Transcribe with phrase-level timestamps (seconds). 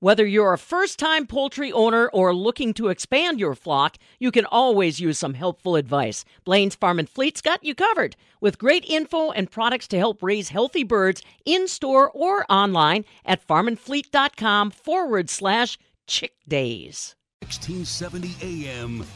[0.00, 4.44] Whether you're a first time poultry owner or looking to expand your flock, you can
[4.44, 6.22] always use some helpful advice.
[6.44, 10.50] Blain's Farm and Fleet's got you covered with great info and products to help raise
[10.50, 17.16] healthy birds in store or online at farmandfleet.com forward slash chick days.
[17.40, 19.06] 1670 AM.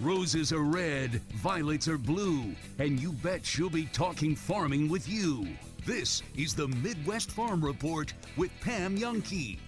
[0.00, 5.46] Roses are red, violets are blue, and you bet she'll be talking farming with you.
[5.86, 9.58] This is the Midwest Farm Report with Pam Jahnke.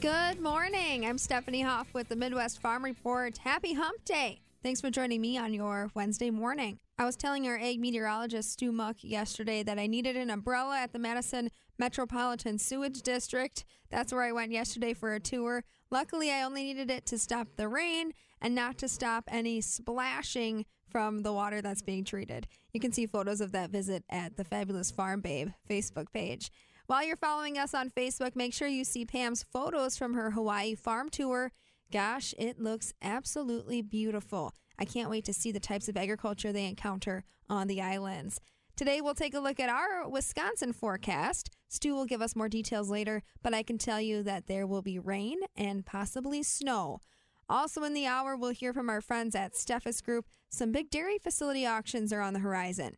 [0.00, 1.04] Good morning.
[1.04, 3.36] I'm Stephanie Hoff with the Midwest Farm Report.
[3.36, 4.40] Happy Hump Day.
[4.62, 6.78] Thanks for joining me on your Wednesday morning.
[6.96, 10.94] I was telling our ag meteorologist Stu Muck yesterday that I needed an umbrella at
[10.94, 13.66] the Madison Metropolitan Sewage District.
[13.90, 15.64] That's where I went yesterday for a tour.
[15.90, 20.64] Luckily, I only needed it to stop the rain and not to stop any splashing
[20.90, 22.48] from the water that's being treated.
[22.72, 26.50] You can see photos of that visit at the Fabulous Farm Babe Facebook page.
[26.86, 30.74] While you're following us on Facebook, make sure you see Pam's photos from her Hawaii
[30.74, 31.52] farm tour.
[31.92, 34.54] Gosh, it looks absolutely beautiful.
[34.78, 38.40] I can't wait to see the types of agriculture they encounter on the islands.
[38.76, 41.50] Today, we'll take a look at our Wisconsin forecast.
[41.68, 44.82] Stu will give us more details later, but I can tell you that there will
[44.82, 47.00] be rain and possibly snow.
[47.48, 50.26] Also, in the hour, we'll hear from our friends at Steffes Group.
[50.50, 52.96] Some big dairy facility auctions are on the horizon.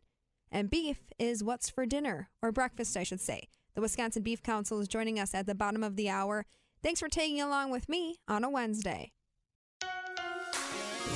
[0.51, 3.47] And beef is what's for dinner, or breakfast, I should say.
[3.75, 6.45] The Wisconsin Beef Council is joining us at the bottom of the hour.
[6.81, 9.11] Thanks for taking along with me on a Wednesday.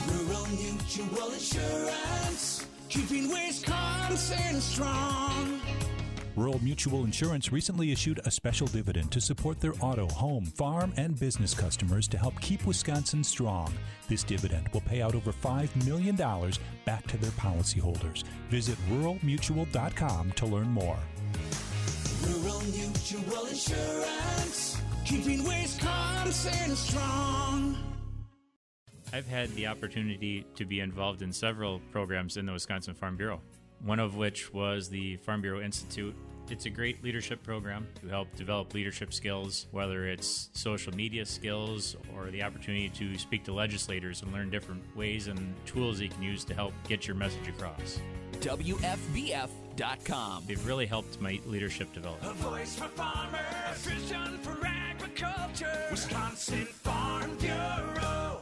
[0.07, 1.31] Rural Mutual
[2.89, 5.61] keeping Wisconsin strong.
[6.35, 11.17] Rural Mutual Insurance recently issued a special dividend to support their auto, home, farm, and
[11.17, 13.73] business customers to help keep Wisconsin strong.
[14.09, 16.17] This dividend will pay out over $5 million
[16.83, 18.25] back to their policyholders.
[18.49, 20.99] Visit ruralmutual.com to learn more.
[22.27, 27.77] Rural Mutual Insurance, keeping Wisconsin strong.
[29.13, 33.39] I've had the opportunity to be involved in several programs in the Wisconsin Farm Bureau,
[33.85, 36.15] one of which was the Farm Bureau Institute.
[36.49, 41.95] It's a great leadership program to help develop leadership skills, whether it's social media skills
[42.15, 46.21] or the opportunity to speak to legislators and learn different ways and tools you can
[46.21, 47.99] use to help get your message across.
[48.41, 50.43] WFBF.com.
[50.47, 52.21] They've really helped my leadership develop.
[52.23, 53.39] A voice for farmers,
[53.71, 55.87] a vision for agriculture.
[55.89, 58.41] Wisconsin Farm Bureau.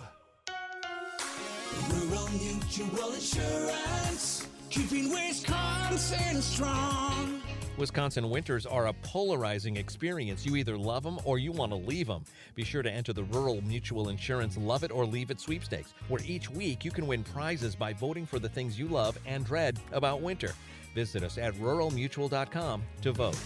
[1.90, 4.43] Rural Mutual Insurance,
[4.73, 7.41] keeping Wisconsin strong.
[7.78, 10.47] Wisconsin winters are a polarizing experience.
[10.47, 12.23] You either love them or you want to leave them.
[12.56, 16.22] Be sure to enter the Rural Mutual Insurance Love It or Leave It sweepstakes, where
[16.25, 19.79] each week you can win prizes by voting for the things you love and dread
[19.91, 20.53] about winter.
[20.95, 23.38] Visit us at ruralmutual.com to vote.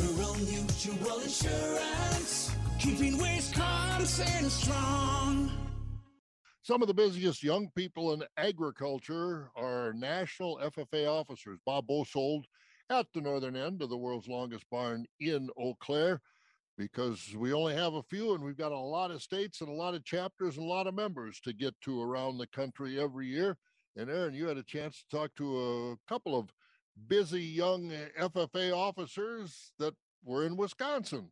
[0.00, 5.65] Rural Mutual Insurance, keeping Wisconsin strong.
[6.66, 11.60] Some of the busiest young people in agriculture are national FFA officers.
[11.64, 12.44] Bob Bosold
[12.90, 16.20] at the northern end of the world's longest barn in Eau Claire
[16.76, 19.72] because we only have a few and we've got a lot of states and a
[19.72, 23.28] lot of chapters and a lot of members to get to around the country every
[23.28, 23.56] year.
[23.94, 26.52] And Aaron, you had a chance to talk to a couple of
[27.06, 29.94] busy young eh, FFA officers that
[30.24, 31.30] were in Wisconsin.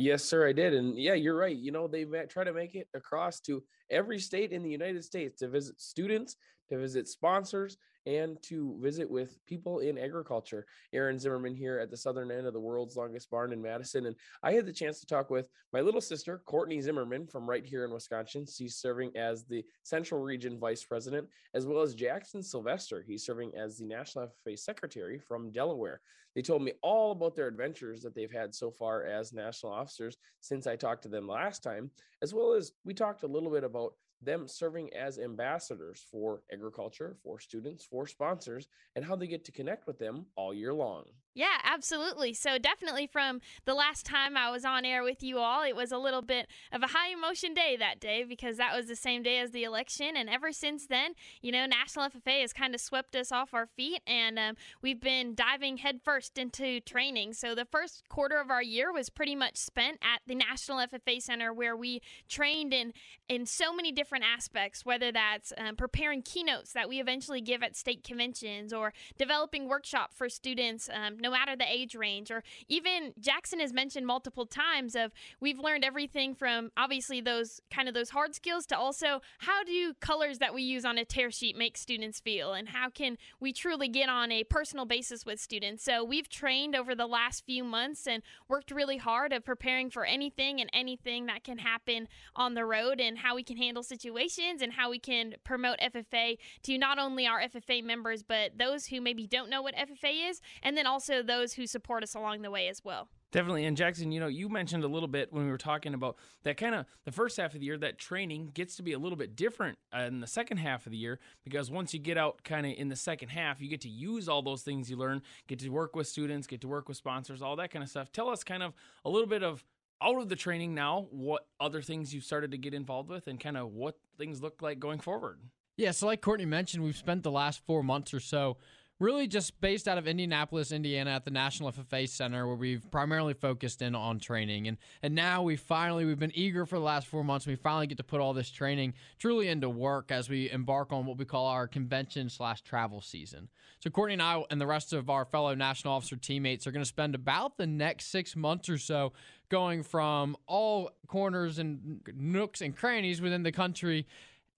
[0.00, 0.72] Yes, sir, I did.
[0.72, 1.54] And yeah, you're right.
[1.56, 5.40] You know, they try to make it across to every state in the United States
[5.40, 6.36] to visit students,
[6.70, 10.66] to visit sponsors, and to visit with people in agriculture.
[10.92, 14.06] Aaron Zimmerman here at the southern end of the world's longest barn in Madison.
[14.06, 17.64] And I had the chance to talk with my little sister, Courtney Zimmerman, from right
[17.64, 18.46] here in Wisconsin.
[18.46, 23.04] She's serving as the Central Region Vice President, as well as Jackson Sylvester.
[23.06, 26.00] He's serving as the National FFA Secretary from Delaware.
[26.34, 30.16] They told me all about their adventures that they've had so far as national officers
[30.40, 31.90] since I talked to them last time,
[32.22, 37.16] as well as we talked a little bit about them serving as ambassadors for agriculture,
[37.22, 41.04] for students, for sponsors, and how they get to connect with them all year long.
[41.32, 42.34] Yeah, absolutely.
[42.34, 45.92] So, definitely from the last time I was on air with you all, it was
[45.92, 49.22] a little bit of a high emotion day that day because that was the same
[49.22, 50.16] day as the election.
[50.16, 53.66] And ever since then, you know, National FFA has kind of swept us off our
[53.66, 57.34] feet and um, we've been diving headfirst into training.
[57.34, 61.22] So, the first quarter of our year was pretty much spent at the National FFA
[61.22, 62.92] Center where we trained in,
[63.28, 67.76] in so many different aspects, whether that's um, preparing keynotes that we eventually give at
[67.76, 70.90] state conventions or developing workshop for students.
[70.92, 72.30] Um, no matter the age range.
[72.30, 77.88] Or even Jackson has mentioned multiple times of we've learned everything from obviously those kind
[77.88, 81.30] of those hard skills to also how do colors that we use on a tear
[81.30, 85.40] sheet make students feel and how can we truly get on a personal basis with
[85.40, 85.84] students.
[85.84, 90.04] So we've trained over the last few months and worked really hard of preparing for
[90.04, 94.62] anything and anything that can happen on the road and how we can handle situations
[94.62, 99.00] and how we can promote FFA to not only our FFA members but those who
[99.00, 102.50] maybe don't know what FFA is and then also those who support us along the
[102.50, 103.08] way as well.
[103.32, 103.64] Definitely.
[103.64, 106.56] And Jackson, you know, you mentioned a little bit when we were talking about that
[106.56, 109.16] kind of the first half of the year, that training gets to be a little
[109.16, 112.42] bit different uh, in the second half of the year because once you get out
[112.42, 115.22] kind of in the second half, you get to use all those things you learn,
[115.46, 118.10] get to work with students, get to work with sponsors, all that kind of stuff.
[118.10, 118.72] Tell us kind of
[119.04, 119.64] a little bit of
[120.02, 123.38] out of the training now, what other things you've started to get involved with and
[123.38, 125.38] kind of what things look like going forward.
[125.76, 128.56] Yeah, so like Courtney mentioned, we've spent the last four months or so
[129.00, 133.34] really just based out of Indianapolis, Indiana at the National FFA Center where we've primarily
[133.34, 134.68] focused in on training.
[134.68, 137.46] And and now we finally we've been eager for the last 4 months.
[137.46, 141.06] We finally get to put all this training truly into work as we embark on
[141.06, 143.48] what we call our convention slash travel season.
[143.80, 146.84] So Courtney and I and the rest of our fellow national officer teammates are going
[146.84, 149.14] to spend about the next 6 months or so
[149.48, 154.06] going from all corners and nooks and crannies within the country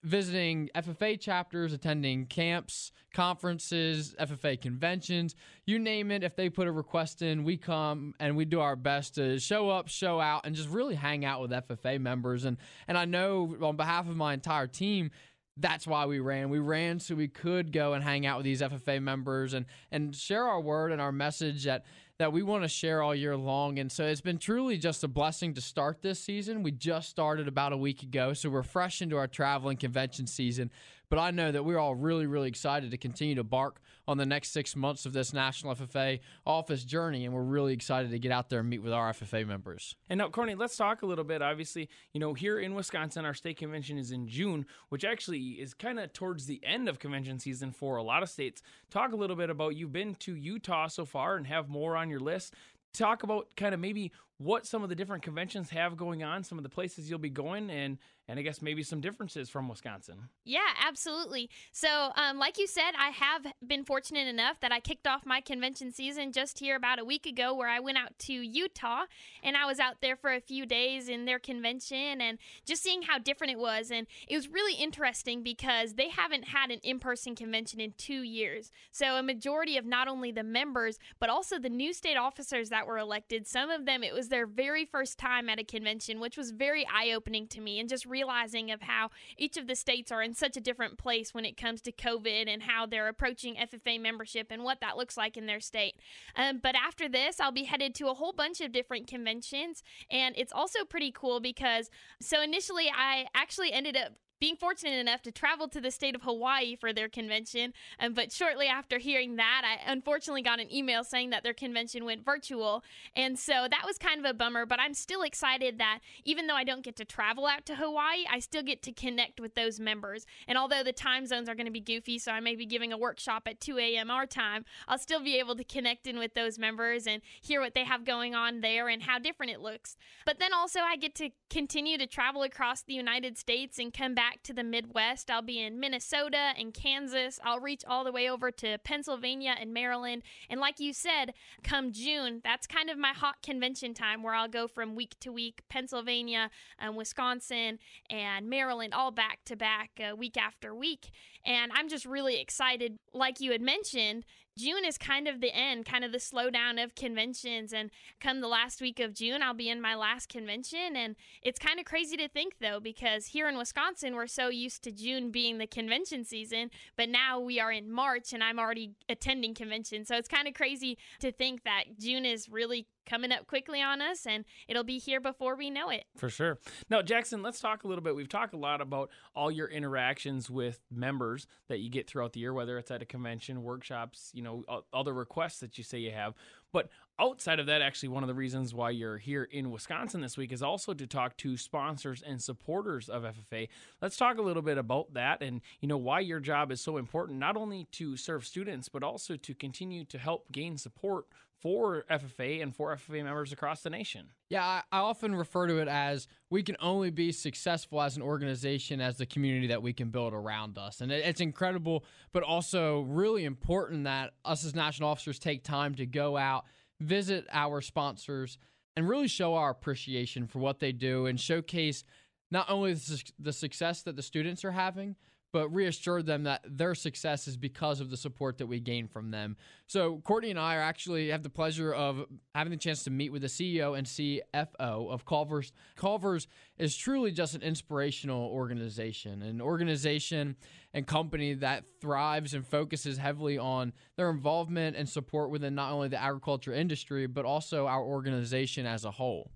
[0.02, 5.34] visiting FFA chapters, attending camps, conferences, FFA conventions,
[5.66, 6.24] you name it.
[6.24, 9.70] If they put a request in, we come and we do our best to show
[9.70, 12.44] up, show out, and just really hang out with FFA members.
[12.44, 12.56] And
[12.88, 15.10] and I know on behalf of my entire team.
[15.56, 16.48] That's why we ran.
[16.48, 20.14] We ran so we could go and hang out with these FFA members and and
[20.14, 21.84] share our word and our message that
[22.18, 23.78] that we want to share all year long.
[23.78, 26.62] And so it's been truly just a blessing to start this season.
[26.62, 30.26] We just started about a week ago, so we're fresh into our travel and convention
[30.26, 30.70] season.
[31.10, 34.26] But I know that we're all really, really excited to continue to bark on the
[34.26, 38.32] next six months of this National FFA office journey, and we're really excited to get
[38.32, 39.94] out there and meet with our FFA members.
[40.08, 41.42] And now, Courtney, let's talk a little bit.
[41.42, 45.74] Obviously, you know, here in Wisconsin, our state convention is in June, which actually is
[45.74, 48.62] kind of towards the end of convention season for a lot of states.
[48.90, 52.10] Talk a little bit about you've been to Utah so far and have more on
[52.10, 52.54] your list
[52.92, 56.58] talk about kind of maybe what some of the different conventions have going on, some
[56.58, 60.28] of the places you'll be going, and and I guess maybe some differences from Wisconsin.
[60.44, 61.50] Yeah, absolutely.
[61.72, 65.40] So, um, like you said, I have been fortunate enough that I kicked off my
[65.40, 69.04] convention season just here about a week ago, where I went out to Utah
[69.42, 73.02] and I was out there for a few days in their convention and just seeing
[73.02, 73.90] how different it was.
[73.90, 78.22] And it was really interesting because they haven't had an in person convention in two
[78.22, 78.70] years.
[78.92, 82.86] So, a majority of not only the members, but also the new state officers that
[82.86, 86.36] were elected, some of them, it was their very first time at a convention, which
[86.36, 90.12] was very eye opening to me and just realizing of how each of the states
[90.12, 93.56] are in such a different place when it comes to COVID and how they're approaching
[93.56, 95.96] FFA membership and what that looks like in their state.
[96.36, 100.36] Um, but after this, I'll be headed to a whole bunch of different conventions, and
[100.38, 105.30] it's also pretty cool because so initially I actually ended up being fortunate enough to
[105.30, 107.72] travel to the state of Hawaii for their convention.
[108.00, 112.04] Um, but shortly after hearing that, I unfortunately got an email saying that their convention
[112.04, 112.82] went virtual.
[113.14, 116.56] And so that was kind of a bummer, but I'm still excited that even though
[116.56, 119.78] I don't get to travel out to Hawaii, I still get to connect with those
[119.78, 120.26] members.
[120.48, 122.92] And although the time zones are going to be goofy, so I may be giving
[122.92, 124.10] a workshop at 2 a.m.
[124.10, 127.74] our time, I'll still be able to connect in with those members and hear what
[127.74, 129.96] they have going on there and how different it looks.
[130.26, 134.16] But then also, I get to continue to travel across the United States and come
[134.32, 135.30] back to the Midwest.
[135.30, 137.38] I'll be in Minnesota and Kansas.
[137.44, 140.22] I'll reach all the way over to Pennsylvania and Maryland.
[140.48, 144.48] And like you said, come June, that's kind of my hot convention time where I'll
[144.48, 147.78] go from week to week, Pennsylvania, and Wisconsin,
[148.08, 151.10] and Maryland, all back to back, uh, week after week.
[151.44, 152.98] And I'm just really excited.
[153.12, 154.24] Like you had mentioned,
[154.56, 157.72] June is kind of the end, kind of the slowdown of conventions.
[157.72, 157.90] And
[158.20, 160.96] come the last week of June, I'll be in my last convention.
[160.96, 164.82] And it's kind of crazy to think, though, because here in Wisconsin, we're so used
[164.84, 166.70] to June being the convention season.
[166.96, 170.08] But now we are in March and I'm already attending conventions.
[170.08, 174.00] So it's kind of crazy to think that June is really coming up quickly on
[174.00, 176.04] us and it'll be here before we know it.
[176.16, 176.58] For sure.
[176.88, 178.14] Now, Jackson, let's talk a little bit.
[178.14, 182.40] We've talked a lot about all your interactions with members that you get throughout the
[182.40, 185.98] year, whether it's at a convention, workshops, you know, all the requests that you say
[185.98, 186.34] you have.
[186.72, 186.88] But
[187.22, 190.52] outside of that, actually, one of the reasons why you're here in Wisconsin this week
[190.52, 193.68] is also to talk to sponsors and supporters of FFA.
[194.00, 196.96] Let's talk a little bit about that and, you know, why your job is so
[196.96, 201.26] important, not only to serve students, but also to continue to help gain support
[201.60, 204.30] for FFA and for FFA members across the nation.
[204.48, 209.00] Yeah, I, often refer to it as we can only be successful as an organization
[209.00, 211.00] as the community that we can build around us.
[211.00, 215.94] And it, it's incredible, but also really important that us as national officers take time
[215.94, 216.64] to go out,
[217.02, 218.58] visit our sponsors,
[218.96, 222.04] and really show our appreciation for what they do and showcase
[222.50, 225.16] not only the, suc- the success that the students are having,
[225.52, 229.30] but reassured them that their success is because of the support that we gain from
[229.30, 229.56] them.
[229.86, 233.30] So Courtney and I are actually have the pleasure of having the chance to meet
[233.30, 235.72] with the CEO and CFO of Culver's.
[235.96, 240.56] Culver's is truly just an inspirational organization, an organization
[240.94, 246.08] and company that thrives and focuses heavily on their involvement and support within not only
[246.08, 249.50] the agriculture industry, but also our organization as a whole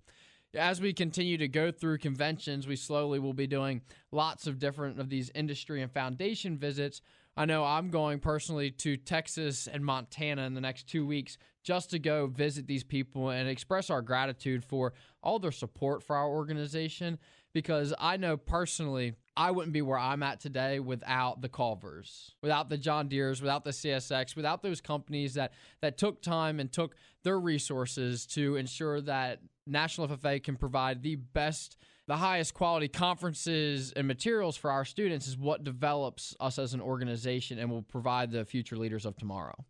[0.55, 5.01] as we continue to go through conventions, we slowly will be doing lots of different
[5.01, 7.01] of these industry and foundation visits.
[7.37, 11.91] I know I'm going personally to Texas and Montana in the next two weeks just
[11.91, 16.29] to go visit these people and express our gratitude for all their support for our
[16.29, 17.19] organization
[17.53, 22.71] because I know personally I wouldn't be where I'm at today without the Culvers, without
[22.71, 26.95] the John Deeres, without the CSX, without those companies that that took time and took
[27.23, 33.93] their resources to ensure that National FFA can provide the best, the highest quality conferences
[33.93, 38.31] and materials for our students is what develops us as an organization and will provide
[38.31, 39.65] the future leaders of tomorrow.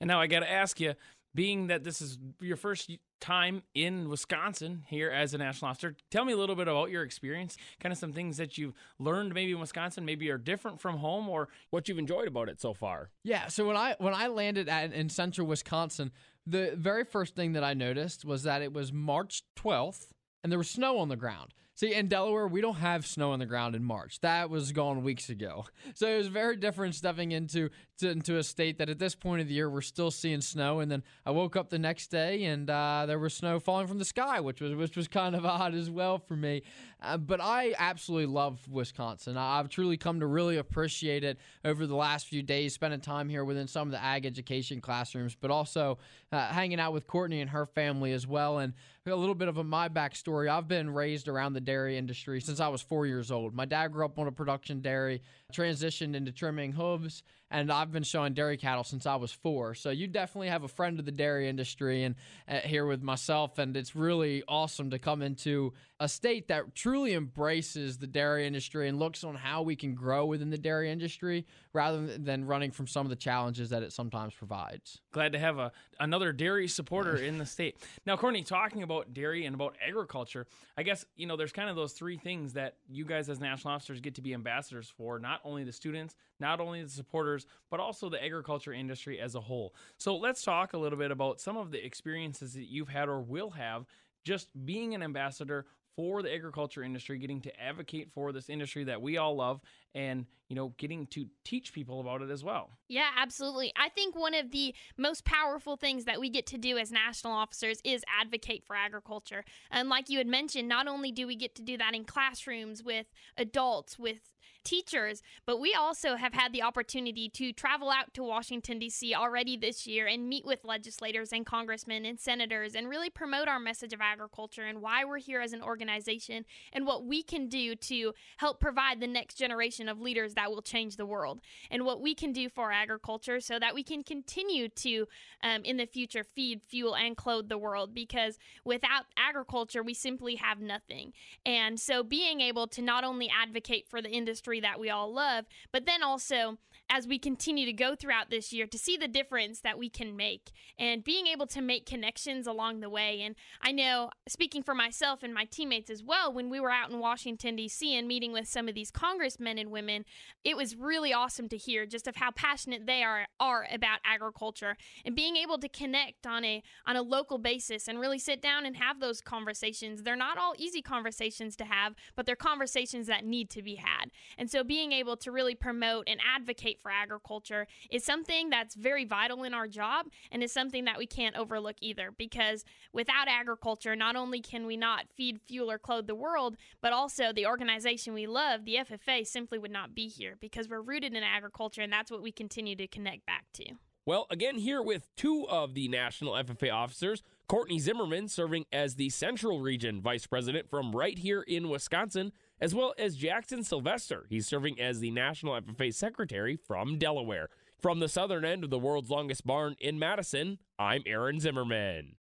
[0.00, 0.94] And now I got to ask you,
[1.36, 2.90] being that this is your first
[3.20, 7.02] time in Wisconsin here as a national officer, tell me a little bit about your
[7.02, 10.96] experience, kind of some things that you've learned maybe in Wisconsin, maybe are different from
[10.96, 13.10] home, or what you've enjoyed about it so far.
[13.22, 16.10] Yeah, so when I when I landed at, in central Wisconsin,
[16.46, 20.06] the very first thing that I noticed was that it was March 12th
[20.42, 21.52] and there was snow on the ground.
[21.76, 24.20] See, in Delaware, we don't have snow on the ground in March.
[24.20, 25.66] That was gone weeks ago.
[25.94, 29.40] So it was very different stepping into to, into a state that at this point
[29.40, 30.80] of the year we're still seeing snow.
[30.80, 33.98] And then I woke up the next day and uh, there was snow falling from
[33.98, 36.62] the sky, which was which was kind of odd as well for me.
[37.02, 39.36] Uh, but I absolutely love Wisconsin.
[39.36, 43.44] I've truly come to really appreciate it over the last few days, spending time here
[43.44, 45.98] within some of the ag education classrooms, but also
[46.32, 48.58] uh, hanging out with Courtney and her family as well.
[48.58, 48.72] And
[49.12, 50.48] a little bit of a my backstory.
[50.48, 53.54] I've been raised around the dairy industry since I was four years old.
[53.54, 55.22] My dad grew up on a production dairy,
[55.52, 59.74] transitioned into trimming hooves, and I've been showing dairy cattle since I was four.
[59.74, 62.14] So you definitely have a friend of the dairy industry, and
[62.48, 67.14] uh, here with myself, and it's really awesome to come into a state that truly
[67.14, 71.46] embraces the dairy industry and looks on how we can grow within the dairy industry
[71.72, 75.00] rather than running from some of the challenges that it sometimes provides.
[75.12, 77.78] Glad to have a another dairy supporter in the state.
[78.04, 81.76] Now, Courtney, talking about dairy and about agriculture, I guess you know there's kind of
[81.76, 85.18] those three things that you guys as national officers get to be ambassadors for.
[85.18, 89.40] Not only the students, not only the supporters, but also the agriculture industry as a
[89.40, 89.74] whole.
[89.96, 93.20] So let's talk a little bit about some of the experiences that you've had or
[93.20, 93.86] will have
[94.24, 95.64] just being an ambassador
[95.96, 99.60] for the agriculture industry, getting to advocate for this industry that we all love,
[99.94, 102.70] and you know, getting to teach people about it as well.
[102.88, 103.72] Yeah, absolutely.
[103.76, 107.32] I think one of the most powerful things that we get to do as national
[107.32, 109.44] officers is advocate for agriculture.
[109.70, 112.84] And like you had mentioned, not only do we get to do that in classrooms
[112.84, 114.34] with adults, with
[114.66, 119.14] teachers, but we also have had the opportunity to travel out to Washington, D.C.
[119.14, 123.60] already this year and meet with legislators and congressmen and senators and really promote our
[123.60, 127.76] message of agriculture and why we're here as an organization and what we can do
[127.76, 132.00] to help provide the next generation of leaders that will change the world and what
[132.00, 135.06] we can do for agriculture so that we can continue to,
[135.44, 140.34] um, in the future, feed, fuel, and clothe the world because without agriculture, we simply
[140.34, 141.12] have nothing.
[141.44, 145.46] And so being able to not only advocate for the industry that we all love,
[145.72, 146.58] but then also
[146.90, 150.16] as we continue to go throughout this year to see the difference that we can
[150.16, 153.22] make and being able to make connections along the way.
[153.22, 156.90] And I know, speaking for myself and my teammates as well, when we were out
[156.90, 160.04] in Washington, D.C., and meeting with some of these congressmen and women,
[160.44, 164.76] it was really awesome to hear just of how passionate they are, are about agriculture
[165.04, 168.64] and being able to connect on a on a local basis and really sit down
[168.64, 170.02] and have those conversations.
[170.02, 174.10] They're not all easy conversations to have, but they're conversations that need to be had.
[174.38, 179.04] And so being able to really promote and advocate for agriculture is something that's very
[179.04, 183.96] vital in our job and is something that we can't overlook either because without agriculture,
[183.96, 188.14] not only can we not feed, fuel, or clothe the world, but also the organization
[188.14, 191.92] we love, the FFA, simply would not be here because we're rooted in agriculture and
[191.92, 193.64] that's what we continue to connect back to.
[194.06, 199.10] Well, again, here with two of the National FFA officers, Courtney Zimmerman serving as the
[199.10, 204.26] Central Region Vice President from right here in Wisconsin, as well as Jackson Sylvester.
[204.28, 207.48] He's serving as the National FFA Secretary from Delaware.
[207.78, 212.16] From the southern end of the world's longest barn in Madison, I'm Aaron Zimmerman.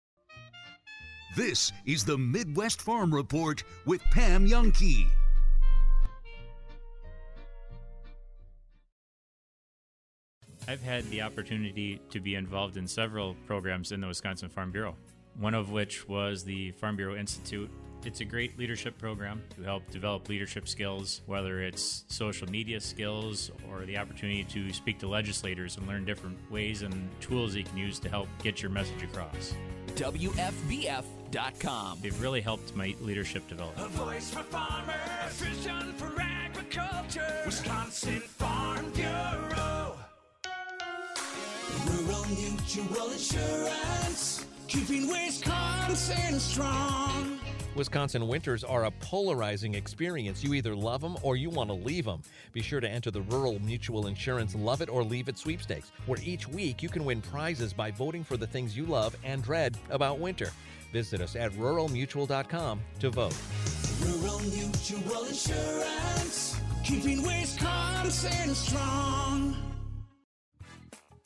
[1.35, 5.07] This is the Midwest Farm Report with Pam Jahnke.
[10.67, 14.95] I've had the opportunity to be involved in several programs in the Wisconsin Farm Bureau,
[15.39, 17.69] one of which was the Farm Bureau Institute.
[18.05, 23.49] It's a great leadership program to help develop leadership skills, whether it's social media skills
[23.71, 27.75] or the opportunity to speak to legislators and learn different ways and tools you can
[27.75, 29.55] use to help get your message across.
[29.95, 30.99] WFBF.com.
[32.03, 33.75] They've really helped my leadership develop.
[33.79, 34.95] A voice for farmers,
[35.25, 37.41] a vision for agriculture.
[37.43, 39.95] Wisconsin Farm Bureau.
[41.87, 47.39] Rural Mutual Insurance, keeping Wisconsin strong.
[47.75, 50.43] Wisconsin winters are a polarizing experience.
[50.43, 52.21] You either love them or you want to leave them.
[52.53, 56.19] Be sure to enter the Rural Mutual Insurance Love It or Leave It sweepstakes, where
[56.23, 59.77] each week you can win prizes by voting for the things you love and dread
[59.89, 60.51] about winter.
[60.93, 63.35] Visit us at ruralmutual.com to vote.
[64.01, 69.55] Rural Mutual Insurance, keeping Wisconsin strong.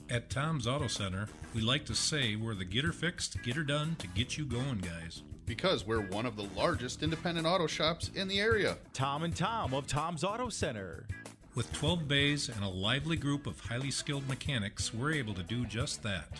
[0.09, 3.63] At Tom's Auto Center, we like to say we're the get her fixed, get her
[3.63, 5.21] done to get you going guys.
[5.49, 8.77] Because we're one of the largest independent auto shops in the area.
[8.93, 11.07] Tom and Tom of Tom's Auto Center.
[11.55, 15.65] With 12 bays and a lively group of highly skilled mechanics, we're able to do
[15.65, 16.39] just that.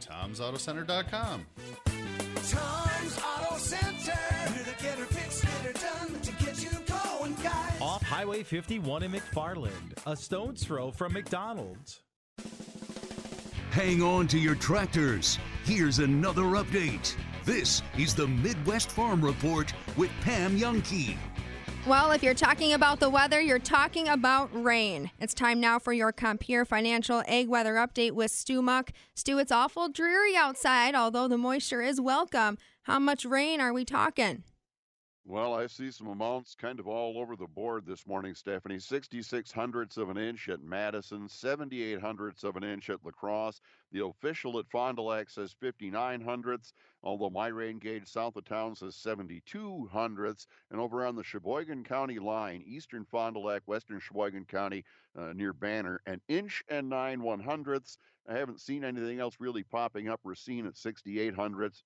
[0.00, 1.44] Tom'sAutoCenter.com.
[1.84, 7.34] Tom's Auto Center, we're the get her fixed, get her done to get you going,
[7.42, 7.78] guys.
[7.82, 12.00] Off Highway 51 in McFarland, a stone's throw from McDonald's.
[13.70, 15.38] Hang on to your tractors.
[15.64, 17.14] Here's another update.
[17.44, 21.14] This is the Midwest Farm Report with Pam Jahnke.
[21.86, 25.10] Well, if you're talking about the weather, you're talking about rain.
[25.20, 28.92] It's time now for your Compeer Financial Ag Weather Update with Stu Muck.
[29.14, 32.56] Stu, it's awful dreary outside, although the moisture is welcome.
[32.84, 34.44] How much rain are we talking?
[35.26, 38.78] Well, I see some amounts kind of all over the board this morning, Stephanie.
[38.78, 43.60] 66 hundredths of an inch at Madison, 78 hundredths of an inch at La Crosse.
[43.90, 48.44] The official at Fond du Lac says 59 hundredths, although my rain gauge south of
[48.44, 50.46] town says 72 hundredths.
[50.70, 54.84] And over on the Sheboygan County line, eastern Fond du Lac, western Sheboygan County,
[55.16, 57.96] uh, near Banner, an inch and nine one hundredths.
[58.28, 60.20] I haven't seen anything else really popping up.
[60.22, 61.82] Racine at 68 hundredths.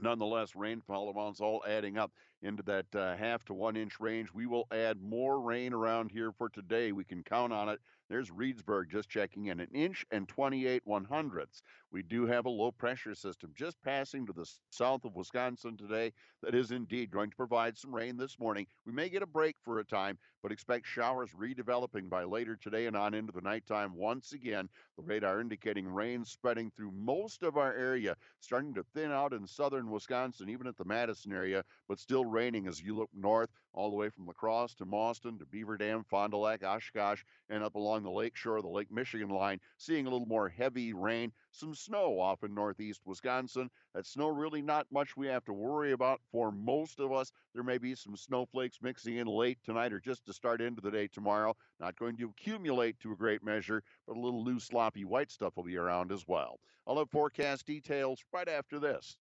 [0.00, 4.32] Nonetheless, rainfall amounts all adding up into that uh, half to one inch range.
[4.34, 6.92] We will add more rain around here for today.
[6.92, 7.80] We can count on it.
[8.08, 11.62] There's Reedsburg just checking in an inch and 28 one hundredths.
[11.90, 16.12] We do have a low pressure system just passing to the south of Wisconsin today
[16.42, 18.66] that is indeed going to provide some rain this morning.
[18.84, 22.86] We may get a break for a time, but expect showers redeveloping by later today
[22.86, 24.68] and on into the nighttime once again.
[24.96, 29.46] The radar indicating rain spreading through most of our area, starting to thin out in
[29.46, 33.90] southern Wisconsin, even at the Madison area, but still raining as you look north, all
[33.90, 37.64] the way from La Crosse to Mauston to Beaver Dam, Fond du Lac, Oshkosh, and
[37.64, 41.32] up along the lake shore the Lake Michigan line, seeing a little more heavy rain,
[41.50, 43.70] some snow off in northeast Wisconsin.
[43.94, 47.32] That snow really not much we have to worry about for most of us.
[47.54, 50.90] There may be some snowflakes mixing in late tonight or just to start into the
[50.90, 51.56] day tomorrow.
[51.80, 55.56] Not going to accumulate to a great measure, but a little loose, sloppy white stuff
[55.56, 56.60] will be around as well.
[56.86, 59.16] I'll have forecast details right after this.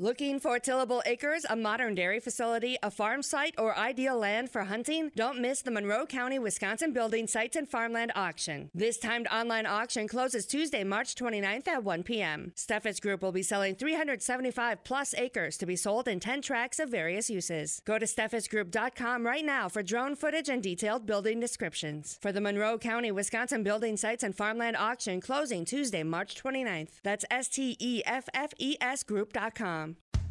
[0.00, 4.64] Looking for tillable acres, a modern dairy facility, a farm site, or ideal land for
[4.64, 5.12] hunting?
[5.14, 8.70] Don't miss the Monroe County, Wisconsin Building Sites and Farmland Auction.
[8.74, 12.52] This timed online auction closes Tuesday, March 29th at 1 p.m.
[12.56, 16.88] Steffes Group will be selling 375 plus acres to be sold in 10 tracts of
[16.88, 17.80] various uses.
[17.84, 22.18] Go to steffesgroup.com right now for drone footage and detailed building descriptions.
[22.20, 26.88] For the Monroe County, Wisconsin Building Sites and Farmland Auction closing Tuesday, March 29th.
[27.04, 29.83] That's S T E F F E S Group.com.
[29.84, 30.23] Home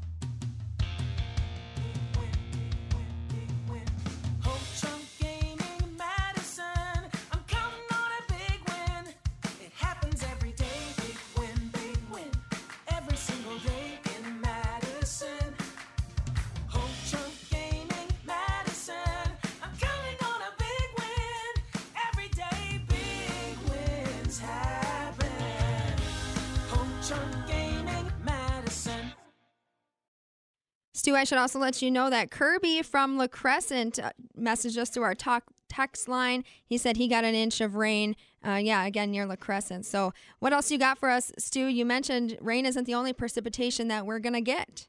[31.03, 34.89] Stu, I should also let you know that Kirby from La Crescent uh, messaged us
[34.89, 36.45] through our talk text line.
[36.63, 38.15] He said he got an inch of rain.
[38.41, 39.85] Uh, yeah, again near La Crescent.
[39.85, 41.65] So, what else you got for us, Stu?
[41.65, 44.87] You mentioned rain isn't the only precipitation that we're gonna get.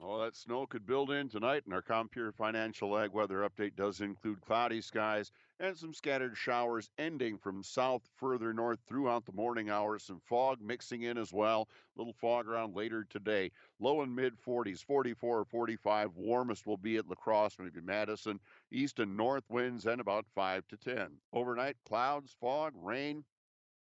[0.00, 4.00] Oh, that snow could build in tonight, and our Compeer Financial Ag weather update does
[4.00, 9.70] include cloudy skies and some scattered showers ending from south further north throughout the morning
[9.70, 10.04] hours.
[10.04, 11.68] Some fog mixing in as well.
[11.96, 13.50] Little fog around later today.
[13.80, 16.14] Low and mid 40s, 44 or 45.
[16.14, 18.38] Warmest will be at La Crosse, maybe Madison.
[18.70, 21.08] East and north winds and about 5 to 10.
[21.32, 23.24] Overnight, clouds, fog, rain,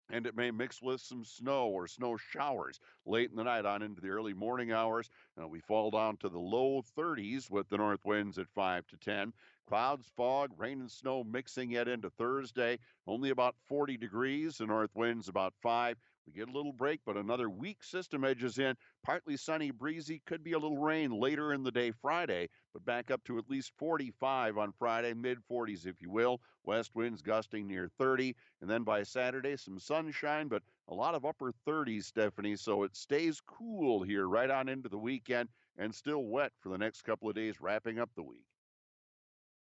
[0.09, 3.81] and it may mix with some snow or snow showers late in the night on
[3.81, 5.09] into the early morning hours.
[5.41, 8.97] Uh, we fall down to the low 30s with the north winds at 5 to
[8.97, 9.33] 10.
[9.67, 12.79] Clouds, fog, rain, and snow mixing yet into Thursday.
[13.05, 14.57] Only about 40 degrees.
[14.57, 15.97] The north winds about 5.
[16.27, 18.75] We get a little break, but another weak system edges in.
[19.01, 20.21] Partly sunny, breezy.
[20.25, 23.49] Could be a little rain later in the day Friday, but back up to at
[23.49, 26.41] least 45 on Friday, mid 40s, if you will.
[26.65, 28.35] West winds gusting near 30.
[28.59, 32.57] And then by Saturday, some sunshine, but a lot of upper 30s, Stephanie.
[32.57, 36.77] So it stays cool here right on into the weekend and still wet for the
[36.77, 38.43] next couple of days, wrapping up the week.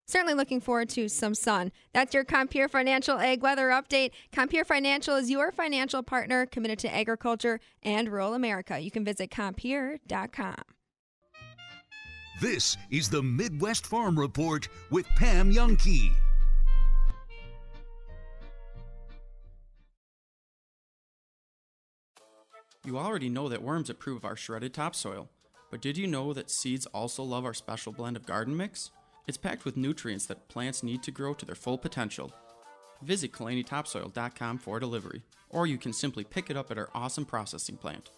[0.07, 1.71] Certainly looking forward to some sun.
[1.93, 4.11] That's your Compeer Financial Ag Weather Update.
[4.33, 8.79] Compeer Financial is your financial partner committed to agriculture and rural America.
[8.79, 10.57] You can visit compeer.com.
[12.41, 16.11] This is the Midwest Farm Report with Pam Jahnke.
[22.87, 25.29] You already know that worms approve of our shredded topsoil,
[25.71, 28.91] but did you know that seeds also love our special blend of garden mix?
[29.31, 32.33] It's packed with nutrients that plants need to grow to their full potential.
[33.01, 37.77] Visit KalaniTopsoil.com for delivery, or you can simply pick it up at our awesome processing
[37.77, 38.11] plant.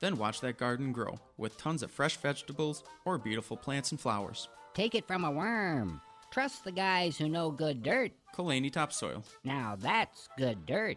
[0.00, 4.48] Then watch that garden grow with tons of fresh vegetables or beautiful plants and flowers.
[4.74, 6.00] Take it from a worm.
[6.32, 8.10] Trust the guys who know good dirt.
[8.34, 9.22] Kalani Topsoil.
[9.44, 10.96] Now that's good dirt.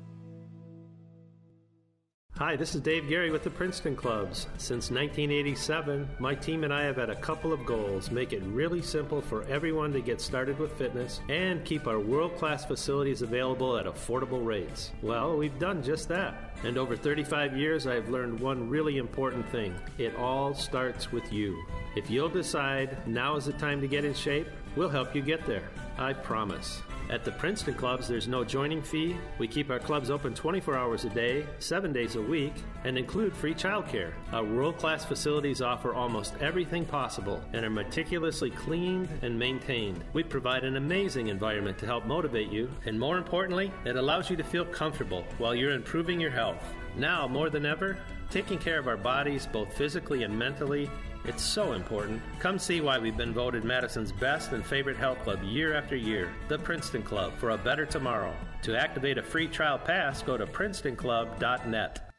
[2.41, 4.47] Hi, this is Dave Gary with the Princeton Clubs.
[4.57, 8.81] Since 1987, my team and I have had a couple of goals make it really
[8.81, 13.77] simple for everyone to get started with fitness and keep our world class facilities available
[13.77, 14.89] at affordable rates.
[15.03, 16.57] Well, we've done just that.
[16.63, 21.63] And over 35 years, I've learned one really important thing it all starts with you.
[21.95, 25.45] If you'll decide now is the time to get in shape, we'll help you get
[25.45, 25.69] there.
[25.99, 26.81] I promise.
[27.09, 29.17] At the Princeton Clubs, there's no joining fee.
[29.37, 32.53] We keep our clubs open 24 hours a day, 7 days a week,
[32.85, 34.13] and include free childcare.
[34.31, 40.03] Our world class facilities offer almost everything possible and are meticulously cleaned and maintained.
[40.13, 44.37] We provide an amazing environment to help motivate you, and more importantly, it allows you
[44.37, 46.63] to feel comfortable while you're improving your health.
[46.95, 47.97] Now, more than ever,
[48.29, 50.89] taking care of our bodies, both physically and mentally,
[51.25, 52.21] it's so important.
[52.39, 56.33] Come see why we've been voted Madison's best and favorite health club year after year,
[56.47, 58.35] the Princeton Club, for a better tomorrow.
[58.63, 62.09] To activate a free trial pass, go to princetonclub.net.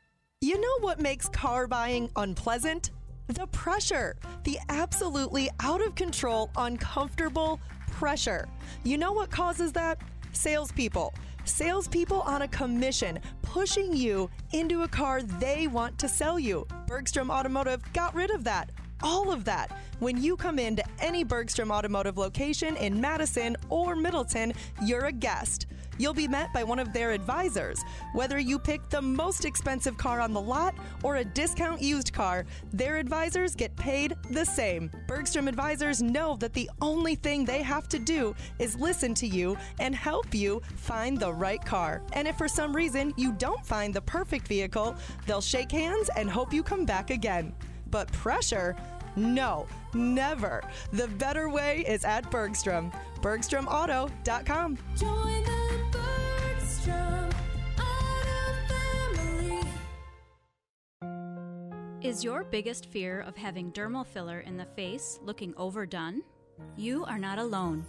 [0.41, 2.91] You know what makes car buying unpleasant?
[3.29, 4.17] The pressure.
[4.45, 7.61] The absolutely out of control, uncomfortable
[7.91, 8.49] pressure.
[8.85, 10.01] You know what causes that?
[10.33, 11.15] Salespeople.
[11.45, 16.67] Salespeople on a commission pushing you into a car they want to sell you.
[16.87, 18.71] Bergstrom Automotive got rid of that.
[19.03, 19.77] All of that.
[19.99, 24.53] When you come into any Bergstrom Automotive location in Madison or Middleton,
[24.85, 25.67] you're a guest.
[25.99, 27.85] You'll be met by one of their advisors.
[28.15, 32.45] Whether you pick the most expensive car on the lot or a discount used car,
[32.73, 34.91] their advisors get paid the same.
[35.07, 39.57] Bergstrom advisors know that the only thing they have to do is listen to you
[39.81, 42.03] and help you find the right car.
[42.15, 46.29] And if for some reason you don't find the perfect vehicle, they'll shake hands and
[46.29, 47.55] hope you come back again.
[47.93, 48.75] But pressure?
[49.15, 50.65] No, never.
[50.93, 52.91] The better way is at Bergstrom.
[53.21, 54.79] BergstromAuto.com.
[54.97, 57.29] Join the Bergstrom
[57.79, 59.61] Auto family.
[62.01, 66.23] Is your biggest fear of having dermal filler in the face looking overdone?
[66.77, 67.85] You are not alone.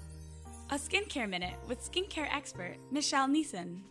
[0.71, 3.81] A skincare minute with skincare expert Michelle Neeson.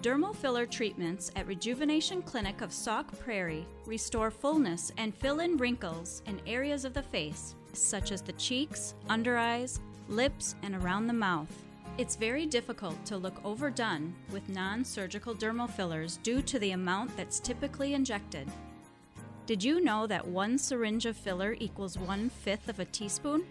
[0.00, 6.22] Dermal filler treatments at Rejuvenation Clinic of Sauk Prairie restore fullness and fill in wrinkles
[6.26, 11.12] in areas of the face, such as the cheeks, under eyes, lips, and around the
[11.12, 11.52] mouth.
[11.98, 17.16] It's very difficult to look overdone with non surgical dermal fillers due to the amount
[17.16, 18.48] that's typically injected.
[19.46, 23.44] Did you know that one syringe of filler equals one fifth of a teaspoon?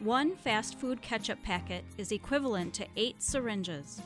[0.00, 4.02] One fast food ketchup packet is equivalent to eight syringes.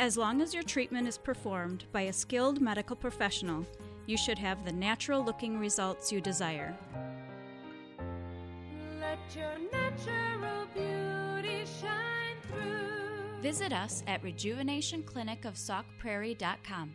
[0.00, 3.66] As long as your treatment is performed by a skilled medical professional,
[4.06, 6.74] you should have the natural looking results you desire.
[8.98, 13.42] Let your natural beauty shine through.
[13.42, 16.94] Visit us at rejuvenationclinicofsaukprairie.com.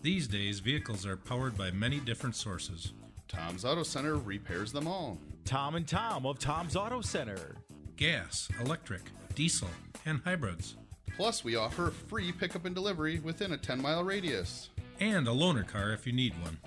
[0.00, 2.92] These days, vehicles are powered by many different sources.
[3.26, 5.18] Tom's Auto Center repairs them all.
[5.44, 7.56] Tom and Tom of Tom's Auto Center.
[7.96, 9.02] Gas, electric,
[9.34, 9.68] diesel,
[10.06, 10.76] and hybrids.
[11.16, 14.70] Plus, we offer free pickup and delivery within a 10 mile radius.
[15.00, 16.58] And a loaner car if you need one.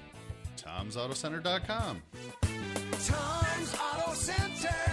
[0.57, 2.01] Tom'sAutoCenter.com.
[2.91, 4.91] Tom's Auto Center.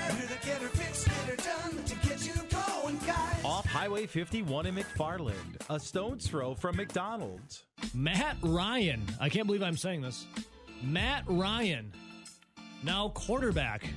[3.78, 7.62] Highway 51 in McFarland, a stone's throw from McDonald's.
[7.94, 9.00] Matt Ryan.
[9.20, 10.26] I can't believe I'm saying this.
[10.82, 11.92] Matt Ryan,
[12.82, 13.88] now quarterback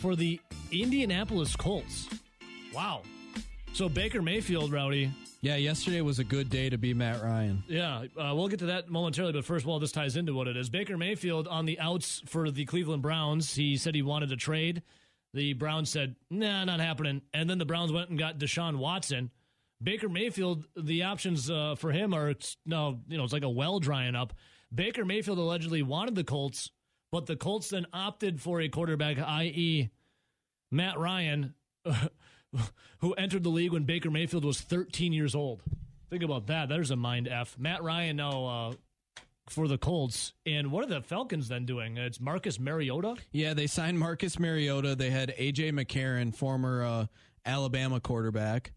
[0.00, 0.40] for the
[0.72, 2.08] Indianapolis Colts.
[2.72, 3.02] Wow.
[3.74, 5.10] So Baker Mayfield, Rowdy.
[5.42, 7.62] Yeah, yesterday was a good day to be Matt Ryan.
[7.68, 10.48] Yeah, uh, we'll get to that momentarily, but first of all, this ties into what
[10.48, 10.70] it is.
[10.70, 13.54] Baker Mayfield on the outs for the Cleveland Browns.
[13.54, 14.82] He said he wanted to trade.
[15.32, 17.22] The Browns said, nah, not happening.
[17.32, 19.30] And then the Browns went and got Deshaun Watson.
[19.82, 22.34] Baker Mayfield, the options uh, for him are
[22.66, 24.34] no, you know, it's like a well drying up.
[24.74, 26.70] Baker Mayfield allegedly wanted the Colts,
[27.10, 29.90] but the Colts then opted for a quarterback, i.e.,
[30.70, 31.54] Matt Ryan,
[32.98, 35.62] who entered the league when Baker Mayfield was 13 years old.
[36.10, 36.68] Think about that.
[36.68, 37.56] There's a mind f.
[37.58, 38.72] Matt Ryan now uh,
[39.50, 41.96] for the Colts, and what are the Falcons then doing?
[41.96, 43.16] It's Marcus Mariota.
[43.32, 44.94] Yeah, they signed Marcus Mariota.
[44.94, 47.06] They had AJ McCarron, former uh,
[47.44, 48.72] Alabama quarterback,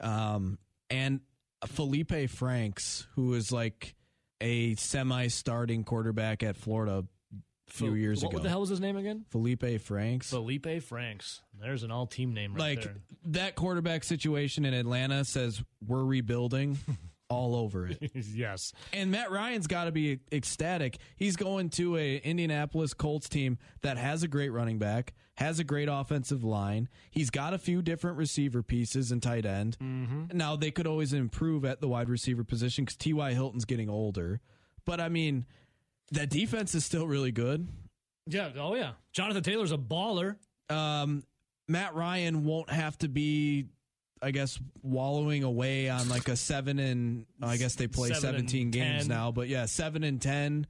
[0.00, 1.20] um, and
[1.66, 3.94] Felipe Franks, who was like
[4.40, 7.04] a semi-starting quarterback at Florida
[7.68, 8.36] a few years what ago.
[8.38, 9.24] What the hell was his name again?
[9.30, 10.30] Felipe Franks.
[10.30, 11.42] Felipe Franks.
[11.60, 12.96] There's an all-team name right like there.
[13.26, 16.78] that quarterback situation in Atlanta says we're rebuilding
[17.30, 18.10] all over it.
[18.14, 18.72] yes.
[18.92, 20.98] And Matt Ryan's got to be ecstatic.
[21.16, 25.64] He's going to a Indianapolis Colts team that has a great running back, has a
[25.64, 26.88] great offensive line.
[27.10, 29.78] He's got a few different receiver pieces and tight end.
[29.80, 30.36] Mm-hmm.
[30.36, 33.32] Now they could always improve at the wide receiver position because T.Y.
[33.32, 34.40] Hilton's getting older.
[34.84, 35.46] But I mean,
[36.12, 37.68] that defense is still really good.
[38.26, 38.50] Yeah.
[38.58, 38.92] Oh yeah.
[39.12, 40.36] Jonathan Taylor's a baller.
[40.68, 41.22] Um,
[41.68, 43.66] Matt Ryan won't have to be,
[44.22, 48.70] I guess, wallowing away on like a seven and I guess they play Seven seventeen
[48.70, 49.08] games 10.
[49.08, 50.66] now, but yeah, seven and ten,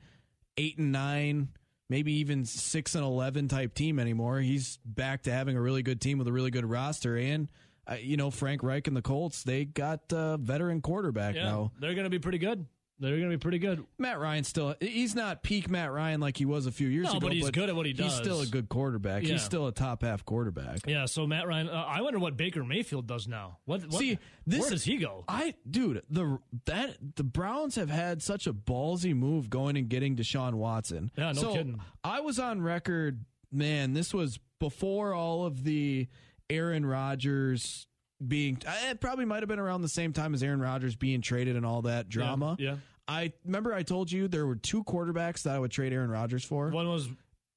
[0.56, 1.48] eight and nine,
[1.88, 4.38] maybe even six and eleven type team anymore.
[4.40, 7.48] He's back to having a really good team with a really good roster, and
[7.90, 11.44] uh, you know Frank Reich and the Colts, they got a veteran quarterback Yeah.
[11.44, 11.72] now.
[11.80, 12.64] They're going to be pretty good.
[13.00, 13.82] They're going to be pretty good.
[13.98, 17.12] Matt Ryan still he's not peak Matt Ryan like he was a few years No,
[17.12, 18.12] ago, but he's good at what he does.
[18.12, 19.22] He's still a good quarterback.
[19.22, 19.32] Yeah.
[19.32, 20.86] He's still a top half quarterback.
[20.86, 21.06] Yeah.
[21.06, 21.70] So Matt Ryan.
[21.70, 23.58] Uh, I wonder what Baker Mayfield does now.
[23.64, 23.82] What?
[23.82, 25.24] what See, this where does he go?
[25.28, 30.14] I dude, the that the Browns have had such a ballsy move going and getting
[30.14, 31.10] Deshaun Watson.
[31.16, 31.80] Yeah, no so kidding.
[32.04, 33.94] I was on record, man.
[33.94, 36.06] This was before all of the
[36.50, 37.86] Aaron Rodgers
[38.26, 38.58] being.
[38.90, 41.64] It probably might have been around the same time as Aaron Rodgers being traded and
[41.64, 42.56] all that drama.
[42.58, 42.76] Yeah.
[43.10, 46.44] I remember I told you there were two quarterbacks that I would trade Aaron Rodgers
[46.44, 46.70] for.
[46.70, 47.08] One was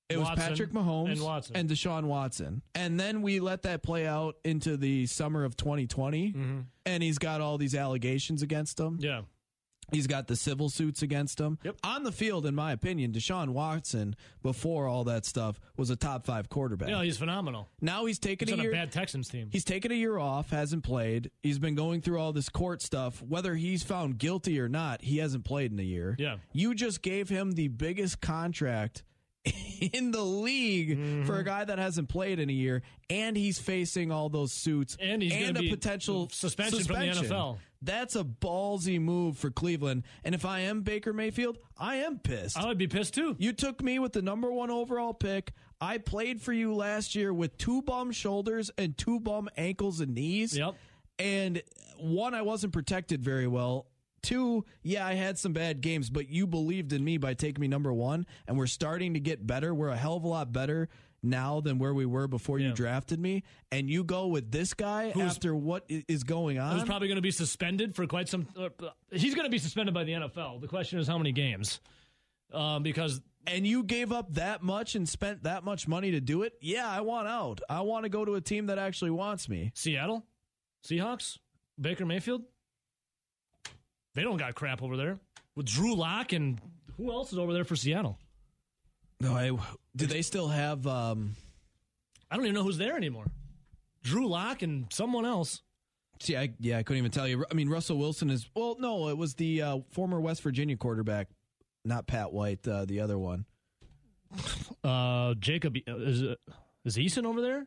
[0.09, 1.55] It was Patrick Mahomes and Watson.
[1.55, 2.61] and Deshaun Watson.
[2.73, 6.33] And then we let that play out into the summer of 2020.
[6.33, 6.59] Mm-hmm.
[6.87, 8.97] And he's got all these allegations against him.
[8.99, 9.21] Yeah.
[9.91, 11.59] He's got the civil suits against him.
[11.63, 11.75] Yep.
[11.83, 16.25] On the field, in my opinion, Deshaun Watson, before all that stuff, was a top
[16.25, 16.89] five quarterback.
[16.89, 17.67] Yeah, he's phenomenal.
[17.81, 18.71] now he's taken He's a on year.
[18.71, 19.49] a bad Texans team.
[19.51, 21.31] He's taken a year off, hasn't played.
[21.43, 23.21] He's been going through all this court stuff.
[23.21, 26.15] Whether he's found guilty or not, he hasn't played in a year.
[26.17, 26.37] Yeah.
[26.53, 29.03] You just gave him the biggest contract
[29.93, 31.25] in the league Mm-hmm.
[31.25, 34.95] for a guy that hasn't played in a year, and he's facing all those suits
[34.99, 37.57] And gonna a potential suspension from the NFL.
[37.83, 40.03] That's a ballsy move for Cleveland.
[40.23, 42.57] And if I am Baker Mayfield, I am pissed.
[42.57, 43.35] I would be pissed too.
[43.39, 45.51] You took me with the number one overall pick.
[45.81, 50.15] I played for you last year with two bum shoulders and two bum ankles and
[50.15, 50.57] knees.
[50.57, 50.75] Yep.
[51.19, 51.61] And
[51.97, 53.87] one, I wasn't protected very well.
[54.21, 57.67] Two, yeah, I had some bad games, but you believed in me by taking me
[57.67, 59.75] number one, and we're starting to get better.
[59.75, 60.87] We're a hell of a lot better
[61.23, 63.43] now than where we were before you drafted me.
[63.71, 66.75] And you go with this guy Who's- after what is going on.
[66.75, 68.47] He's probably going to be suspended for quite some.
[68.55, 68.69] Uh,
[69.11, 70.61] he's going to be suspended by the NFL.
[70.61, 71.79] The question is how many games?
[72.53, 76.43] Um, because and you gave up that much and spent that much money to do
[76.43, 76.53] it.
[76.61, 77.61] Yeah, I want out.
[77.69, 79.71] I want to go to a team that actually wants me.
[79.73, 80.23] Seattle,
[80.87, 81.39] Seahawks,
[81.79, 82.43] Baker Mayfield.
[84.15, 85.19] They don't got crap over there
[85.55, 86.59] with Drew Lock and
[86.97, 88.19] who else is over there for Seattle?
[89.19, 89.51] No, I
[89.95, 90.85] do they still have?
[90.87, 91.35] um
[92.29, 93.27] I don't even know who's there anymore.
[94.01, 95.61] Drew Lock and someone else.
[96.19, 97.45] See, I yeah, I couldn't even tell you.
[97.49, 98.75] I mean, Russell Wilson is well.
[98.79, 101.27] No, it was the uh, former West Virginia quarterback,
[101.85, 103.45] not Pat White, uh, the other one.
[104.83, 106.37] Uh, Jacob is it,
[106.83, 107.65] is Eason over there?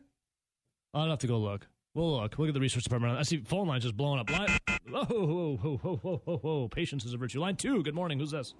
[0.93, 1.67] I'll have to go look.
[1.95, 2.37] We'll look.
[2.37, 3.17] Look at the research department.
[3.17, 4.29] I see phone lines just blowing up.
[4.29, 4.49] Line.
[4.87, 6.67] Whoa, whoa, whoa, whoa, whoa, whoa, whoa!
[6.67, 7.39] Patience is a virtue.
[7.39, 7.81] Line two.
[7.81, 8.19] Good morning.
[8.19, 8.53] Who's this?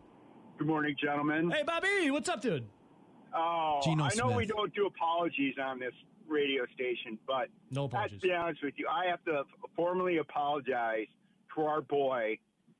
[0.58, 1.51] Good morning, gentlemen.
[1.51, 2.10] Hey, Bobby.
[2.10, 2.65] What's up, dude?
[3.36, 5.94] Oh, Geno I know we don't do apologies on this
[6.28, 8.12] radio station, but No I apologies.
[8.13, 8.88] have to be honest with you.
[8.88, 9.44] I have to
[9.76, 11.08] formally apologize
[11.56, 12.38] to our boy,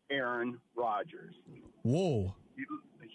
[0.10, 1.34] Aaron Rodgers.
[1.84, 2.34] Whoa.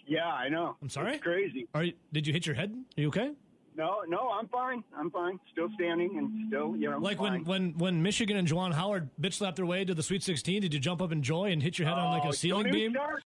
[0.07, 0.75] Yeah, I know.
[0.81, 1.13] I'm sorry.
[1.13, 1.67] It's crazy.
[1.73, 2.73] Are you, did you hit your head?
[2.97, 3.31] Are you okay?
[3.75, 4.83] No, no, I'm fine.
[4.95, 5.39] I'm fine.
[5.51, 7.43] Still standing and still, you know, Like fine.
[7.43, 10.61] when, when when Michigan and Juwan Howard bitch slapped their way to the Sweet 16,
[10.61, 12.71] did you jump up in joy and hit your head on like Oh, a ceiling
[12.71, 12.91] beam?
[12.91, 13.23] start.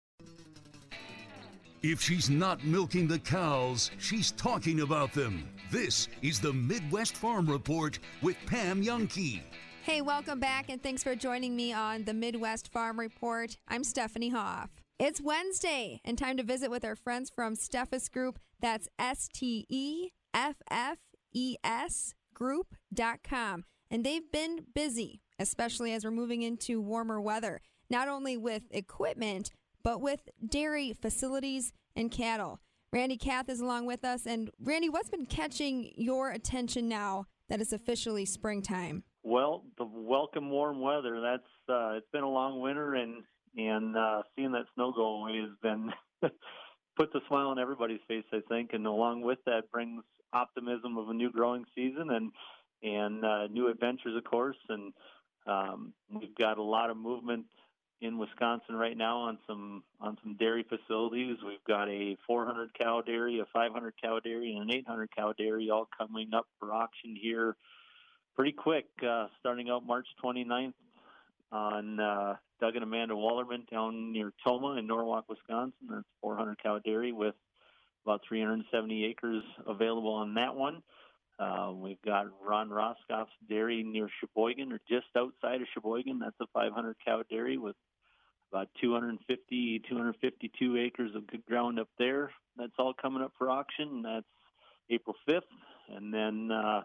[1.86, 5.46] If she's not milking the cows, she's talking about them.
[5.70, 9.42] This is the Midwest Farm Report with Pam Jahnke.
[9.82, 13.58] Hey, welcome back, and thanks for joining me on the Midwest Farm Report.
[13.68, 14.70] I'm Stephanie Hoff.
[14.98, 18.38] It's Wednesday, and time to visit with our friends from Steffes Group.
[18.60, 20.96] That's S T E F F
[21.34, 23.64] E S Group.com.
[23.90, 29.50] And they've been busy, especially as we're moving into warmer weather, not only with equipment,
[29.84, 32.60] but with dairy facilities and cattle.
[32.92, 34.26] Randy Kath is along with us.
[34.26, 39.04] And Randy, what's been catching your attention now that it's officially springtime?
[39.22, 41.20] Well, the welcome warm weather.
[41.20, 43.22] That's uh, it's been a long winter, and
[43.56, 45.92] and uh, seeing that snow go away has been
[46.96, 48.70] puts a smile on everybody's face, I think.
[48.74, 52.32] And along with that brings optimism of a new growing season and
[52.82, 54.58] and uh, new adventures, of course.
[54.68, 54.92] And
[55.46, 57.46] um, we've got a lot of movement
[58.00, 61.36] in Wisconsin right now on some on some dairy facilities.
[61.46, 65.70] We've got a 400 cow dairy, a 500 cow dairy, and an 800 cow dairy
[65.70, 67.56] all coming up for auction here
[68.34, 70.74] pretty quick, uh, starting out March 29th
[71.52, 75.72] on uh, Doug and Amanda Wallerman down near Tomah in Norwalk, Wisconsin.
[75.88, 77.34] That's 400 cow dairy with
[78.04, 80.82] about 370 acres available on that one.
[81.38, 86.20] Uh, we've got Ron Roscoff's dairy near Sheboygan or just outside of Sheboygan.
[86.20, 87.76] That's a 500 cow dairy with
[88.52, 92.30] about 250, 252 acres of good ground up there.
[92.56, 94.02] That's all coming up for auction.
[94.02, 94.26] That's
[94.90, 95.40] April 5th.
[95.88, 96.82] And then uh,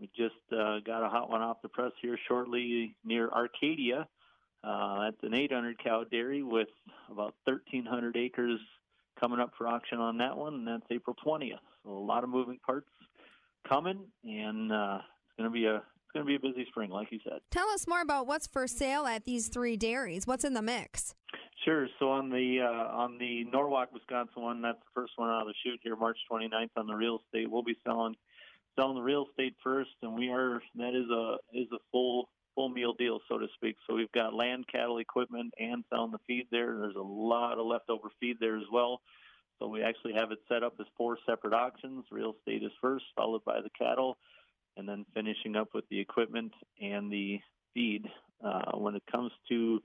[0.00, 4.08] we just uh, got a hot one off the press here shortly near Arcadia.
[4.64, 6.68] Uh, that's an 800 cow dairy with
[7.10, 8.60] about 1,300 acres
[9.20, 11.58] coming up for auction on that one, and that's April 20th.
[11.84, 12.88] So a lot of moving parts
[13.68, 16.90] coming, and uh, it's going to be a it's going to be a busy spring,
[16.90, 17.40] like you said.
[17.50, 20.26] Tell us more about what's for sale at these three dairies.
[20.26, 21.14] What's in the mix?
[21.64, 21.88] Sure.
[21.98, 25.46] So on the uh, on the Norwalk, Wisconsin one, that's the first one out of
[25.46, 27.50] the chute here, March 29th on the real estate.
[27.50, 28.14] We'll be selling
[28.78, 32.68] selling the real estate first, and we are that is a is a full full
[32.68, 33.76] meal deal, so to speak.
[33.86, 36.76] So we've got land, cattle, equipment, and selling the feed there.
[36.78, 39.00] There's a lot of leftover feed there as well.
[39.62, 42.04] So we actually have it set up as four separate auctions.
[42.10, 44.18] Real estate is first, followed by the cattle,
[44.76, 47.38] and then finishing up with the equipment and the
[47.72, 48.06] feed.
[48.44, 49.80] Uh, when it comes to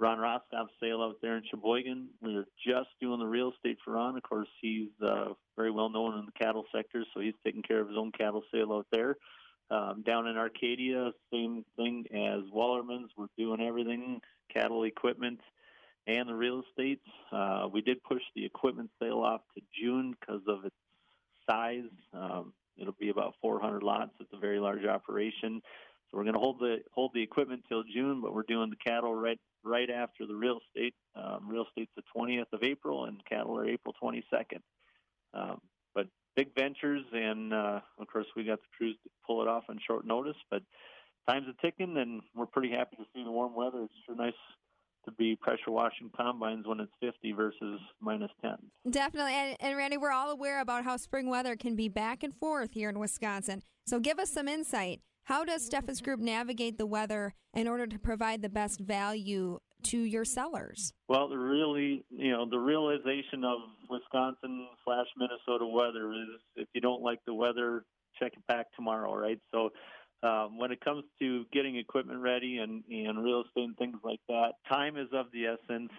[0.00, 4.16] Ron Roscoff's sale out there in Sheboygan, we're just doing the real estate for Ron.
[4.16, 7.80] Of course, he's uh, very well known in the cattle sector, so he's taking care
[7.80, 9.16] of his own cattle sale out there.
[9.70, 13.12] Um, down in Arcadia, same thing as Wallerman's.
[13.16, 14.20] We're doing everything
[14.52, 15.38] cattle equipment
[16.06, 17.00] and the real estate.
[17.32, 20.76] Uh, we did push the equipment sale off to June because of its
[21.48, 21.90] size.
[22.12, 24.12] Um, it'll be about 400 lots.
[24.20, 25.60] It's a very large operation.
[26.10, 28.90] So we're going to hold the hold the equipment till June, but we're doing the
[28.90, 30.94] cattle right right after the real estate.
[31.14, 34.60] Um, real estate's the 20th of April, and cattle are April 22nd.
[35.34, 35.60] Um,
[35.94, 39.64] but big ventures, and uh, of course we got the crews to pull it off
[39.68, 40.36] on short notice.
[40.50, 40.62] But
[41.28, 43.84] time's a ticking, and we're pretty happy to see the warm weather.
[43.84, 44.32] It's sure nice
[45.04, 48.56] to be pressure washing combines when it's 50 versus minus 10.
[48.90, 49.34] Definitely.
[49.34, 52.72] And, and Randy, we're all aware about how spring weather can be back and forth
[52.72, 53.62] here in Wisconsin.
[53.86, 55.00] So give us some insight.
[55.24, 59.98] How does Steffes Group navigate the weather in order to provide the best value to
[59.98, 60.92] your sellers?
[61.08, 63.58] Well, the really, you know, the realization of
[63.88, 67.84] Wisconsin slash Minnesota weather is if you don't like the weather,
[68.18, 69.38] check it back tomorrow, right?
[69.52, 69.70] So,
[70.22, 74.20] um, when it comes to getting equipment ready and, and real estate and things like
[74.28, 75.90] that, time is of the essence.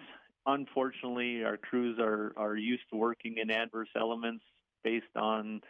[0.46, 4.44] Unfortunately, our crews are, are used to working in adverse elements
[4.84, 5.60] based on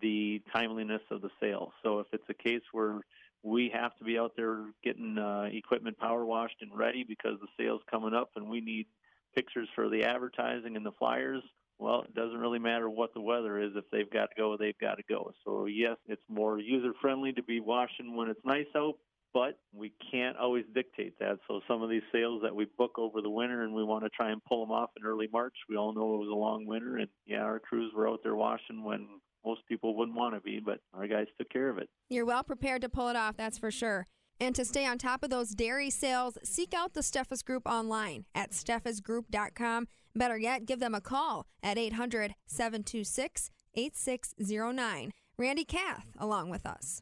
[0.00, 1.72] the timeliness of the sale.
[1.82, 3.00] So if it's a case where
[3.42, 7.48] we have to be out there getting uh, equipment power washed and ready because the
[7.58, 8.86] sale's coming up and we need
[9.34, 11.42] pictures for the advertising and the flyers,
[11.82, 13.72] well, it doesn't really matter what the weather is.
[13.74, 15.32] If they've got to go, they've got to go.
[15.44, 18.94] So, yes, it's more user friendly to be washing when it's nice out,
[19.34, 21.38] but we can't always dictate that.
[21.48, 24.10] So, some of these sales that we book over the winter and we want to
[24.10, 26.66] try and pull them off in early March, we all know it was a long
[26.66, 26.98] winter.
[26.98, 29.08] And yeah, our crews were out there washing when
[29.44, 31.88] most people wouldn't want to be, but our guys took care of it.
[32.08, 34.06] You're well prepared to pull it off, that's for sure.
[34.38, 38.24] And to stay on top of those dairy sales, seek out the Steffes Group online
[38.34, 39.88] at steffesgroup.com.
[40.14, 45.12] Better yet, give them a call at 800 726 8609.
[45.38, 47.00] Randy Kath along with us.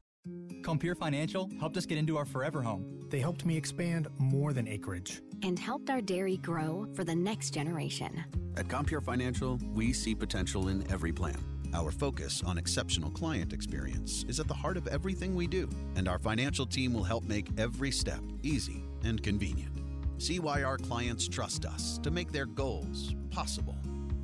[0.63, 3.01] Compeer Financial helped us get into our forever home.
[3.09, 5.23] They helped me expand more than acreage.
[5.43, 8.23] and helped our dairy grow for the next generation.
[8.59, 11.39] At Compeer Financial, we see potential in every plan.
[11.73, 16.07] Our focus on exceptional client experience is at the heart of everything we do, and
[16.09, 19.80] our financial team will help make every step easy and convenient.
[20.21, 23.75] See why our clients trust us to make their goals possible.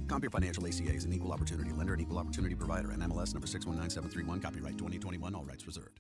[0.07, 3.47] Compeer Financial ACA is an equal opportunity lender and equal opportunity provider, and MLS number
[3.47, 5.99] 619731, copyright 2021, all rights reserved.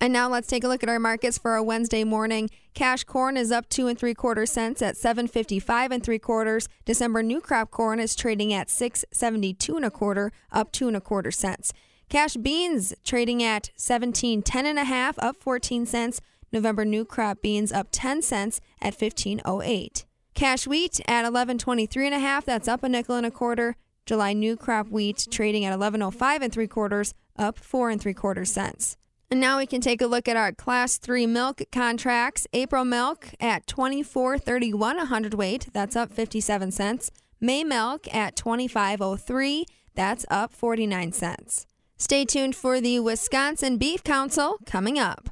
[0.00, 2.48] And now let's take a look at our markets for a Wednesday morning.
[2.72, 6.18] Cash corn is up two and three quarter cents at seven fifty five and three
[6.18, 6.66] quarters.
[6.86, 10.88] December new crop corn is trading at six seventy two and a quarter, up two
[10.88, 11.74] and a quarter cents.
[12.08, 16.22] Cash beans trading at seventeen ten and a half, up fourteen cents.
[16.56, 20.06] November new crop beans up ten cents at fifteen oh eight.
[20.32, 23.30] Cash wheat at eleven twenty three and a half, that's up a nickel and a
[23.30, 23.76] quarter.
[24.06, 28.00] July new crop wheat trading at eleven oh five and three quarters, up four and
[28.00, 28.96] three quarter cents.
[29.30, 32.46] And now we can take a look at our class 3 milk contracts.
[32.52, 37.10] April milk at 24.31 a hundredweight, that's up 57 cents.
[37.40, 39.64] May milk at 25.03,
[39.96, 41.66] that's up 49 cents.
[41.98, 45.30] Stay tuned for the Wisconsin Beef Council coming up.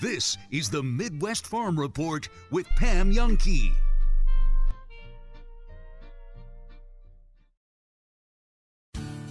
[0.00, 3.72] This is the Midwest Farm Report with Pam Jahnke.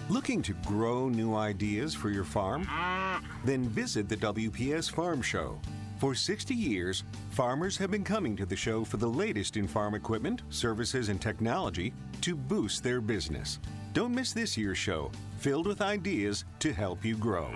[0.10, 2.68] Looking to grow new ideas for your farm?
[3.46, 5.58] Then visit the WPS Farm Show.
[6.00, 9.96] For 60 years, farmers have been coming to the show for the latest in farm
[9.96, 13.60] equipment, services, and technology to boost their business.
[13.94, 17.50] Don't miss this year's show, filled with ideas to help you grow.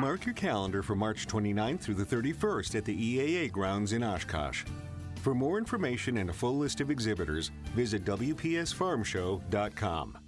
[0.00, 4.64] Mark your calendar for March 29th through the 31st at the EAA grounds in Oshkosh.
[5.16, 10.18] For more information and a full list of exhibitors, visit WPSFarmShow.com.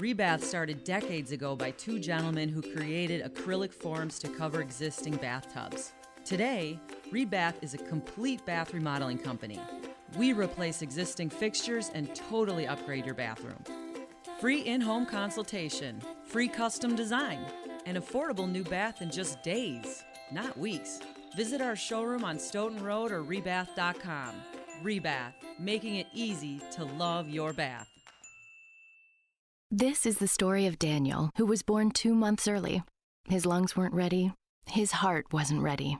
[0.00, 5.92] Rebath started decades ago by two gentlemen who created acrylic forms to cover existing bathtubs.
[6.24, 6.80] Today,
[7.12, 9.60] Rebath is a complete bath remodeling company.
[10.16, 13.62] We replace existing fixtures and totally upgrade your bathroom.
[14.40, 17.38] Free in home consultation, free custom design,
[17.86, 21.00] an affordable new bath in just days, not weeks.
[21.36, 24.34] Visit our showroom on Stoughton Road or rebath.com.
[24.82, 27.88] Rebath, making it easy to love your bath.
[29.70, 32.82] This is the story of Daniel, who was born two months early.
[33.28, 34.32] His lungs weren't ready,
[34.66, 35.98] his heart wasn't ready.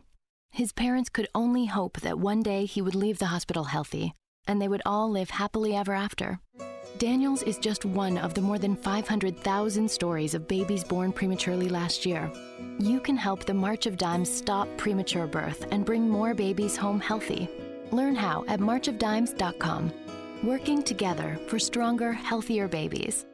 [0.51, 4.13] His parents could only hope that one day he would leave the hospital healthy,
[4.47, 6.41] and they would all live happily ever after.
[6.99, 12.07] Daniel's is just one of the more than 500,000 stories of babies born prematurely last
[12.07, 12.31] year.
[12.79, 17.01] You can help the March of Dimes stop premature birth and bring more babies home
[17.01, 17.49] healthy.
[17.91, 19.93] Learn how at marchofdimes.com.
[20.43, 23.27] Working together for stronger, healthier babies.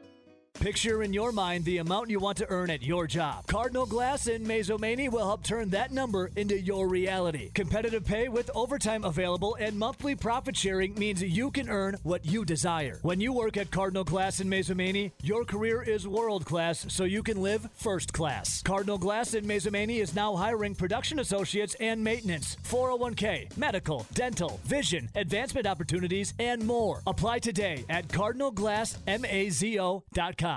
[0.63, 3.45] Picture in your mind the amount you want to earn at your job.
[3.47, 7.51] Cardinal Glass in Mazomanie will help turn that number into your reality.
[7.53, 12.45] Competitive pay with overtime available and monthly profit sharing means you can earn what you
[12.45, 12.99] desire.
[13.01, 17.23] When you work at Cardinal Glass in Mazomanie, your career is world class so you
[17.23, 18.61] can live first class.
[18.61, 25.09] Cardinal Glass in Mazomanie is now hiring production associates and maintenance, 401k, medical, dental, vision,
[25.15, 27.01] advancement opportunities, and more.
[27.05, 30.52] Apply today at cardinalglassmazo.com.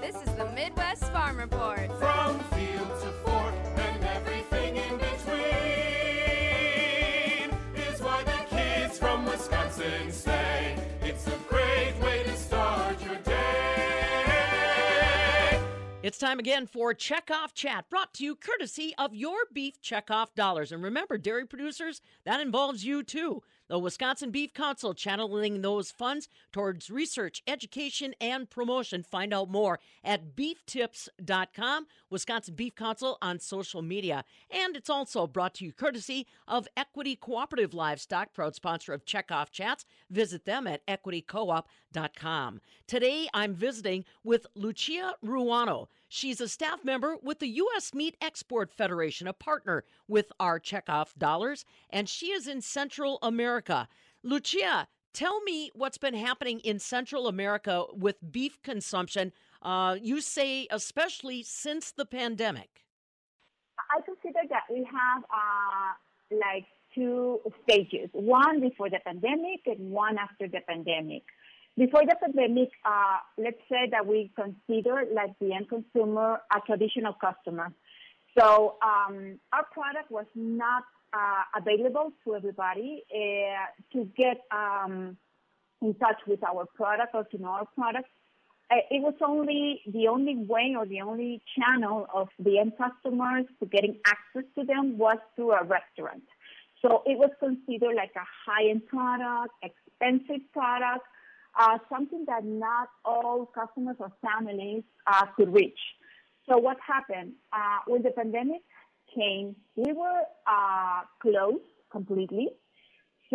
[0.00, 1.86] This is the Midwest Farm Report.
[1.98, 5.40] From field to fork and everything in between
[7.76, 10.76] is why the kids from Wisconsin stay.
[11.02, 13.40] It's a great way to start your day.
[16.02, 20.72] It's time again for Checkoff Chat, brought to you courtesy of your beef checkoff dollars.
[20.72, 23.42] And remember, dairy producers, that involves you too.
[23.70, 29.04] The Wisconsin Beef Council channeling those funds towards research, education, and promotion.
[29.04, 34.24] Find out more at beeftips.com, Wisconsin Beef Council on social media.
[34.50, 39.52] And it's also brought to you courtesy of Equity Cooperative Livestock, proud sponsor of Checkoff
[39.52, 39.86] Chats.
[40.10, 41.62] Visit them at equitycoop.com.
[42.86, 45.88] Today, I'm visiting with Lucia Ruano.
[46.08, 47.94] She's a staff member with the U.S.
[47.94, 53.88] Meat Export Federation, a partner with our checkoff dollars, and she is in Central America.
[54.22, 59.32] Lucia, tell me what's been happening in Central America with beef consumption.
[59.62, 62.84] Uh, you say, especially since the pandemic.
[63.78, 70.18] I consider that we have uh, like two stages one before the pandemic and one
[70.18, 71.22] after the pandemic.
[71.76, 77.14] Before the pandemic, uh, let's say that we consider like the end consumer a traditional
[77.14, 77.72] customer.
[78.38, 85.16] So um, our product was not uh, available to everybody uh, to get um,
[85.82, 88.08] in touch with our product or to know our product.
[88.70, 93.44] Uh, it was only the only way or the only channel of the end customers
[93.58, 96.22] to getting access to them was through a restaurant.
[96.82, 101.04] So it was considered like a high-end product, expensive product,
[101.58, 105.78] uh, something that not all customers or families uh, could reach.
[106.48, 108.62] So what happened uh, when the pandemic
[109.14, 109.56] came?
[109.76, 112.48] We were uh, closed completely.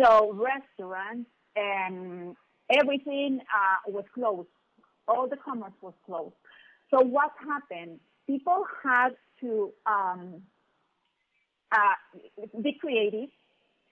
[0.00, 2.36] So restaurants and
[2.70, 4.48] everything uh, was closed.
[5.08, 6.34] All the commerce was closed.
[6.90, 8.00] So what happened?
[8.26, 9.10] People had
[9.40, 10.42] to um,
[11.72, 13.28] uh, be creative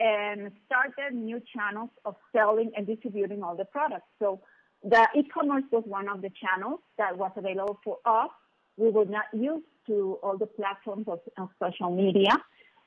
[0.00, 4.08] and started new channels of selling and distributing all the products.
[4.18, 4.40] So
[4.82, 8.30] the e-commerce was one of the channels that was available for us.
[8.76, 12.36] We were not used to all the platforms of, of social media.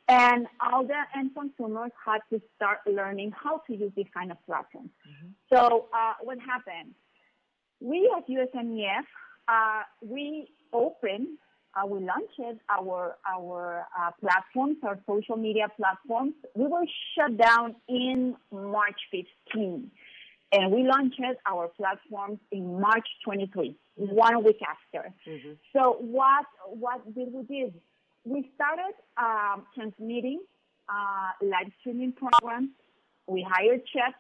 [0.10, 4.38] And all the end consumers had to start learning how to use these kind of
[4.46, 4.90] platforms.
[5.52, 6.94] So uh, what happened?
[7.82, 9.04] We at USMEF,
[9.48, 11.38] uh, we opened
[11.86, 12.40] we launched
[12.70, 16.34] our our uh, platforms, our social media platforms.
[16.56, 19.92] We were shut down in March 15,
[20.54, 25.14] and we launched our platforms in March 23, one week after.
[25.74, 27.74] So what what did we do?
[28.26, 30.42] We started um, transmitting
[30.90, 32.70] uh, live streaming programs.
[33.28, 34.18] We hired chefs,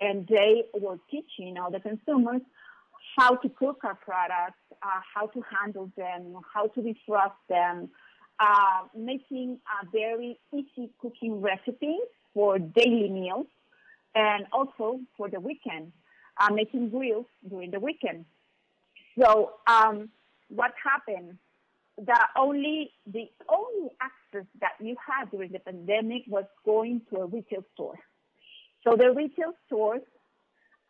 [0.00, 2.42] and they were teaching all the consumers
[3.18, 7.90] how to cook our products, uh, how to handle them, how to defrost them,
[8.38, 11.98] uh, making a very easy cooking recipe
[12.32, 13.46] for daily meals
[14.14, 15.92] and also for the weekend,
[16.40, 18.24] uh, making grills during the weekend.
[19.20, 20.10] So um,
[20.48, 21.38] what happened?
[21.96, 27.26] The only the only access that you had during the pandemic was going to a
[27.26, 27.98] retail store.
[28.84, 30.02] So the retail stores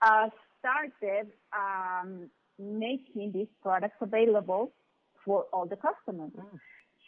[0.03, 4.72] uh, started um, making these products available
[5.24, 6.32] for all the customers.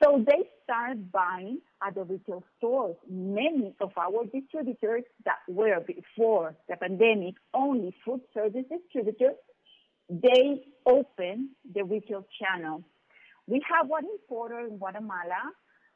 [0.03, 2.97] So they started buying at the retail stores.
[3.09, 9.37] Many of our distributors that were before the pandemic only food service distributors,
[10.09, 12.83] they opened the retail channel.
[13.47, 15.53] We have one importer in Guatemala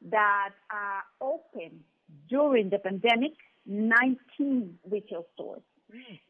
[0.09, 1.81] that uh, opened
[2.29, 3.33] during the pandemic
[3.65, 5.61] 19 retail stores.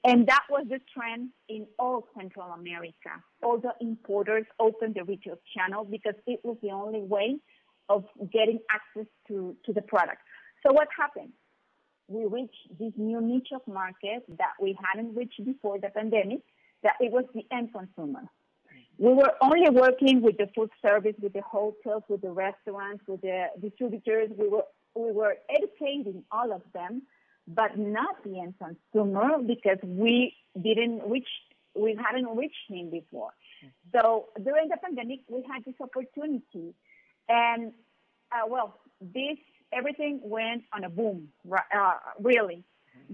[0.04, 3.12] And that was the trend in all Central America.
[3.44, 7.38] All the importers opened the retail channel because it was the only way
[7.90, 10.22] of getting access to, to the product.
[10.66, 11.32] So what happened?
[12.08, 16.42] We reached this new niche of market that we hadn't reached before the pandemic,
[16.84, 18.22] that it was the end consumer.
[18.98, 23.22] We were only working with the food service, with the hotels, with the restaurants, with
[23.22, 24.30] the distributors.
[24.38, 24.64] We were,
[24.96, 27.02] we were educating all of them
[27.48, 31.28] but not the end consumer because we didn't reach,
[31.76, 33.32] we hadn't reached him before.
[33.94, 36.74] So during the pandemic, we had this opportunity,
[37.30, 37.74] and
[38.32, 39.38] uh, well, this
[39.72, 41.30] everything went on a boom.
[41.52, 42.64] Uh, really,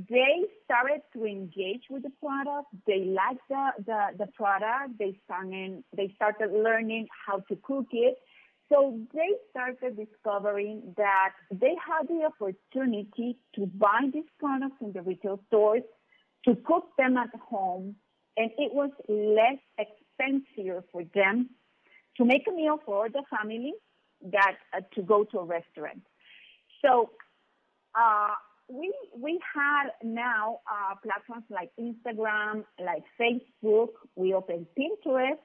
[0.10, 2.68] they started to engage with the product.
[2.88, 4.98] They liked the, the, the product.
[4.98, 8.18] They started they started learning how to cook it.
[8.72, 15.02] So they started discovering that they had the opportunity to buy these products in the
[15.02, 15.84] retail stores,
[16.46, 17.96] to cook them at home,
[18.38, 21.50] and it was less expensive for them
[22.16, 23.74] to make a meal for the family
[24.32, 26.04] that uh, to go to a restaurant.
[26.82, 27.10] So
[27.94, 28.36] uh,
[28.70, 33.90] we we had now uh, platforms like Instagram, like Facebook.
[34.16, 35.40] We opened Pinterest.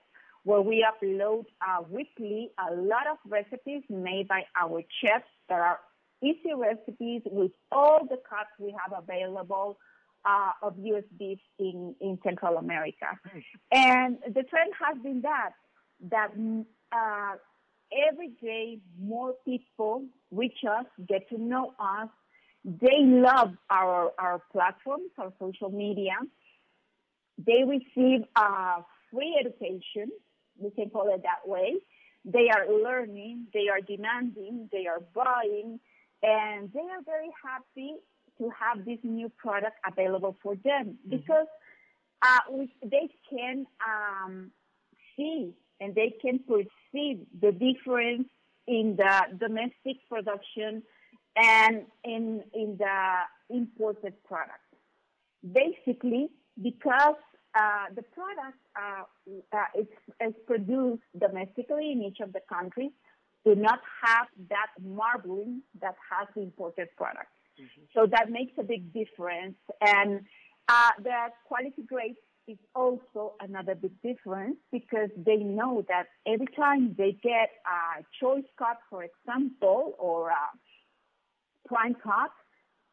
[0.47, 5.81] Where we upload uh, weekly a lot of recipes made by our chefs that are
[6.23, 9.77] easy recipes with all the cuts we have available
[10.25, 11.03] uh, of U.S.
[11.19, 13.19] beef in, in Central America.
[13.73, 15.51] And the trend has been that,
[16.11, 16.31] that
[16.93, 17.35] uh,
[18.09, 22.09] every day more people reach us, get to know us.
[22.65, 26.15] They love our, our platforms, our social media.
[27.37, 28.83] They receive uh,
[29.13, 30.11] free education,
[30.59, 31.75] we can call it that way.
[32.25, 35.79] They are learning, they are demanding, they are buying,
[36.23, 37.95] and they are very happy
[38.39, 41.47] to have this new product available for them because
[42.23, 44.51] uh, we, they can um,
[45.17, 48.29] see and they can perceive the difference
[48.67, 50.83] in the domestic production
[51.37, 54.61] and in in the imported product.
[55.45, 56.29] Basically,
[56.61, 57.17] because
[57.95, 59.05] the product uh,
[59.53, 62.93] uh, is, produced domestically in each of the countries,
[63.45, 67.31] do not have that marbling that has the imported product.
[67.95, 69.57] So that makes a big difference.
[69.81, 70.21] And
[70.69, 76.95] uh, the quality grade is also another big difference because they know that every time
[76.97, 82.31] they get a choice cut, for example, or a prime cut,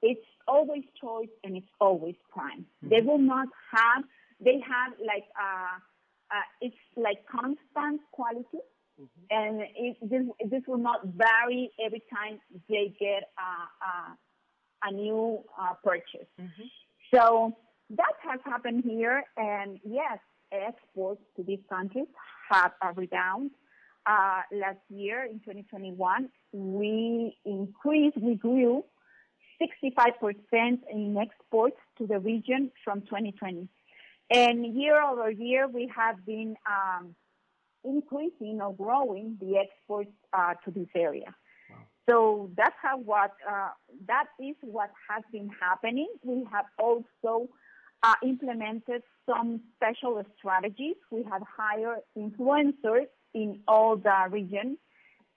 [0.01, 2.65] it's always choice and it's always prime.
[2.81, 4.03] They will not have,
[4.43, 5.77] they have like, uh,
[6.31, 8.59] uh, it's like constant quality.
[9.31, 12.39] And it, this, this will not vary every time
[12.69, 14.13] they get uh,
[14.83, 16.27] a new uh, purchase.
[17.13, 17.55] So
[17.89, 20.19] that has happened here, and yes,
[20.51, 22.07] exports to these countries
[22.49, 23.51] have a rebound.
[24.05, 28.83] Uh, last year, in 2021, we increased, we grew
[29.61, 33.69] 65% in exports to the region from 2020.
[34.33, 37.15] And year over year, we have been um,
[37.83, 41.35] increasing or growing the exports uh, to this area.
[42.09, 43.69] So that's how what uh,
[44.07, 46.07] that is what has been happening.
[46.23, 47.47] We have also
[48.01, 50.95] uh, implemented some special strategies.
[51.11, 54.77] We have hired influencers in all the region,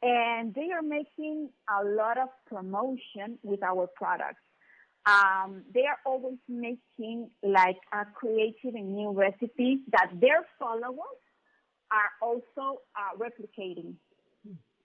[0.02, 4.40] and they are making a lot of promotion with our products.
[5.06, 11.20] Um, they are always making like a creative and new recipes that their followers
[11.92, 13.94] are also uh, replicating.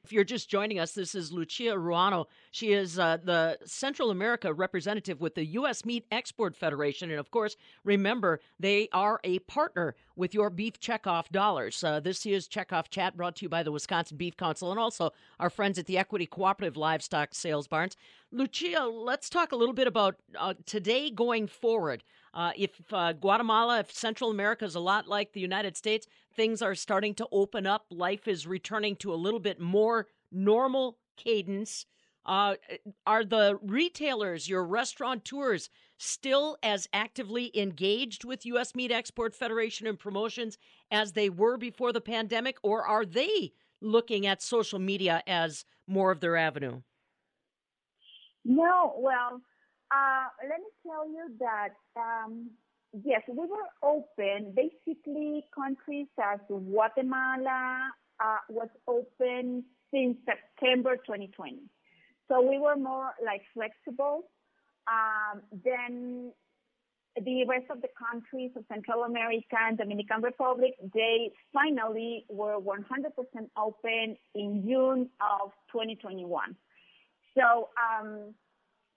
[0.04, 2.26] If you're just joining us, this is Lucia Ruano.
[2.50, 5.86] She is uh, the Central America representative with the U.S.
[5.86, 7.12] Meat Export Federation.
[7.12, 11.84] And of course, remember, they are a partner with your Beef Checkoff dollars.
[11.84, 15.12] Uh, this is Checkoff Chat brought to you by the Wisconsin Beef Council and also
[15.40, 17.96] our friends at the Equity Cooperative Livestock Sales Barns.
[18.32, 22.04] Lucia, let's talk a little bit about uh, today going forward.
[22.34, 26.62] Uh, if uh, Guatemala, if Central America is a lot like the United States, things
[26.62, 27.86] are starting to open up.
[27.90, 31.86] Life is returning to a little bit more normal cadence.
[32.26, 32.56] Uh,
[33.06, 38.76] are the retailers, your restaurateurs, still as actively engaged with U.S.
[38.76, 40.58] Meat Export Federation and promotions
[40.90, 43.52] as they were before the pandemic, or are they
[43.82, 46.82] looking at social media as more of their avenue?
[48.46, 49.42] No, well,
[49.92, 52.50] uh, let me tell you that um,
[53.04, 54.56] yes, we were open.
[54.56, 57.92] Basically, countries as Guatemala
[58.24, 59.64] uh, was open
[59.94, 61.60] since September 2020.
[62.28, 64.30] So we were more like flexible.
[64.88, 66.32] Um, then
[67.18, 72.80] the rest of the countries of Central America and Dominican Republic, they finally were 100%
[73.58, 76.56] open in June of 2021.
[77.36, 78.34] So um,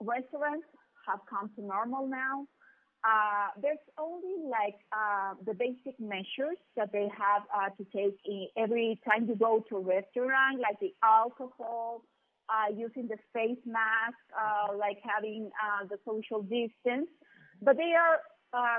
[0.00, 0.66] restaurants
[1.06, 2.46] have come to normal now.
[3.04, 8.46] Uh, there's only like uh, the basic measures that they have uh, to take in
[8.56, 12.02] every time you go to a restaurant, like the alcohol,
[12.48, 17.08] uh, using the face mask, uh, like having uh, the social distance.
[17.60, 18.20] But they are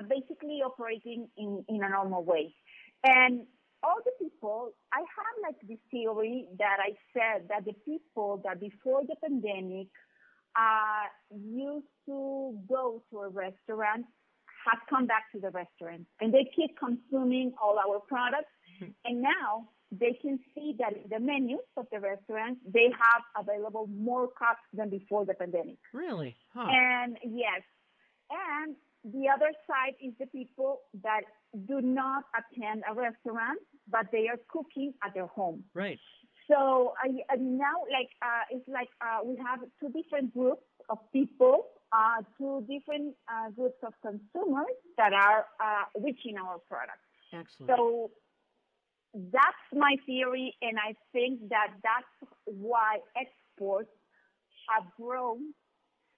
[0.10, 2.56] basically operating in, in a normal way.
[3.04, 3.42] And
[3.84, 8.60] all the people, I have like this theory that I said that the people that
[8.60, 9.88] before the pandemic
[10.58, 14.06] Uh, used to go to a restaurant
[14.66, 18.50] have come back to the restaurant and they keep consuming all our products.
[18.82, 18.92] Mm-hmm.
[19.06, 23.88] And now they can see that in the menus of the restaurants, they have available
[23.88, 25.78] more cuts than before the pandemic.
[25.94, 26.36] Really?
[26.54, 26.68] Huh.
[26.70, 27.62] And yes,
[28.30, 31.22] and the other side is the people that
[31.68, 35.64] do not attend a restaurant, but they are cooking at their home.
[35.74, 36.00] Right.
[36.48, 41.68] So I, now like uh, it's like uh, we have two different groups of people,
[41.92, 47.02] uh, two different uh, groups of consumers that are uh, reaching our products.
[47.34, 47.72] Excellent.
[47.76, 48.12] So
[49.14, 53.90] that's my theory, and I think that that's why exports
[54.70, 55.54] have grown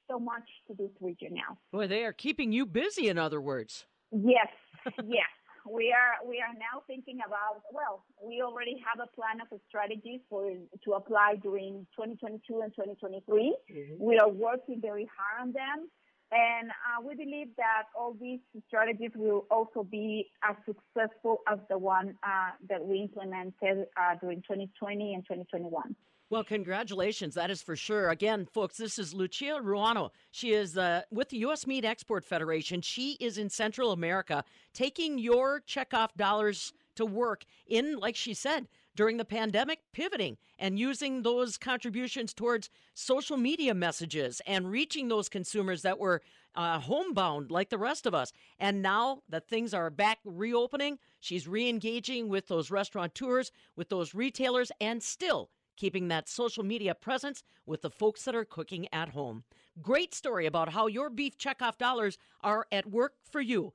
[0.09, 1.57] so much to this region now.
[1.71, 3.85] Boy, they are keeping you busy, in other words.
[4.11, 4.47] Yes,
[5.05, 5.27] yes.
[5.69, 10.21] We are we are now thinking about well, we already have a plan of strategies
[10.29, 13.55] for to apply during 2022 and 2023.
[13.99, 15.89] We are working very hard on them,
[16.31, 21.77] and uh, we believe that all these strategies will also be as successful as the
[21.77, 25.95] one uh, that we implemented uh, during 2020 and 2021.
[26.29, 27.35] Well, congratulations.
[27.35, 28.09] That is for sure.
[28.09, 30.09] Again, folks, this is Lucia Ruano.
[30.29, 31.65] She is uh, with the U.S.
[31.65, 32.81] Meat Export Federation.
[32.81, 38.67] She is in Central America taking your checkoff dollars to work in, like she said,
[38.93, 45.29] during the pandemic, pivoting and using those contributions towards social media messages and reaching those
[45.29, 46.21] consumers that were
[46.55, 48.33] uh, homebound like the rest of us.
[48.59, 54.13] And now that things are back reopening, she's re engaging with those restaurateurs, with those
[54.13, 59.09] retailers, and still keeping that social media presence with the folks that are cooking at
[59.09, 59.43] home.
[59.81, 63.71] Great story about how your beef checkoff dollars are at work for you.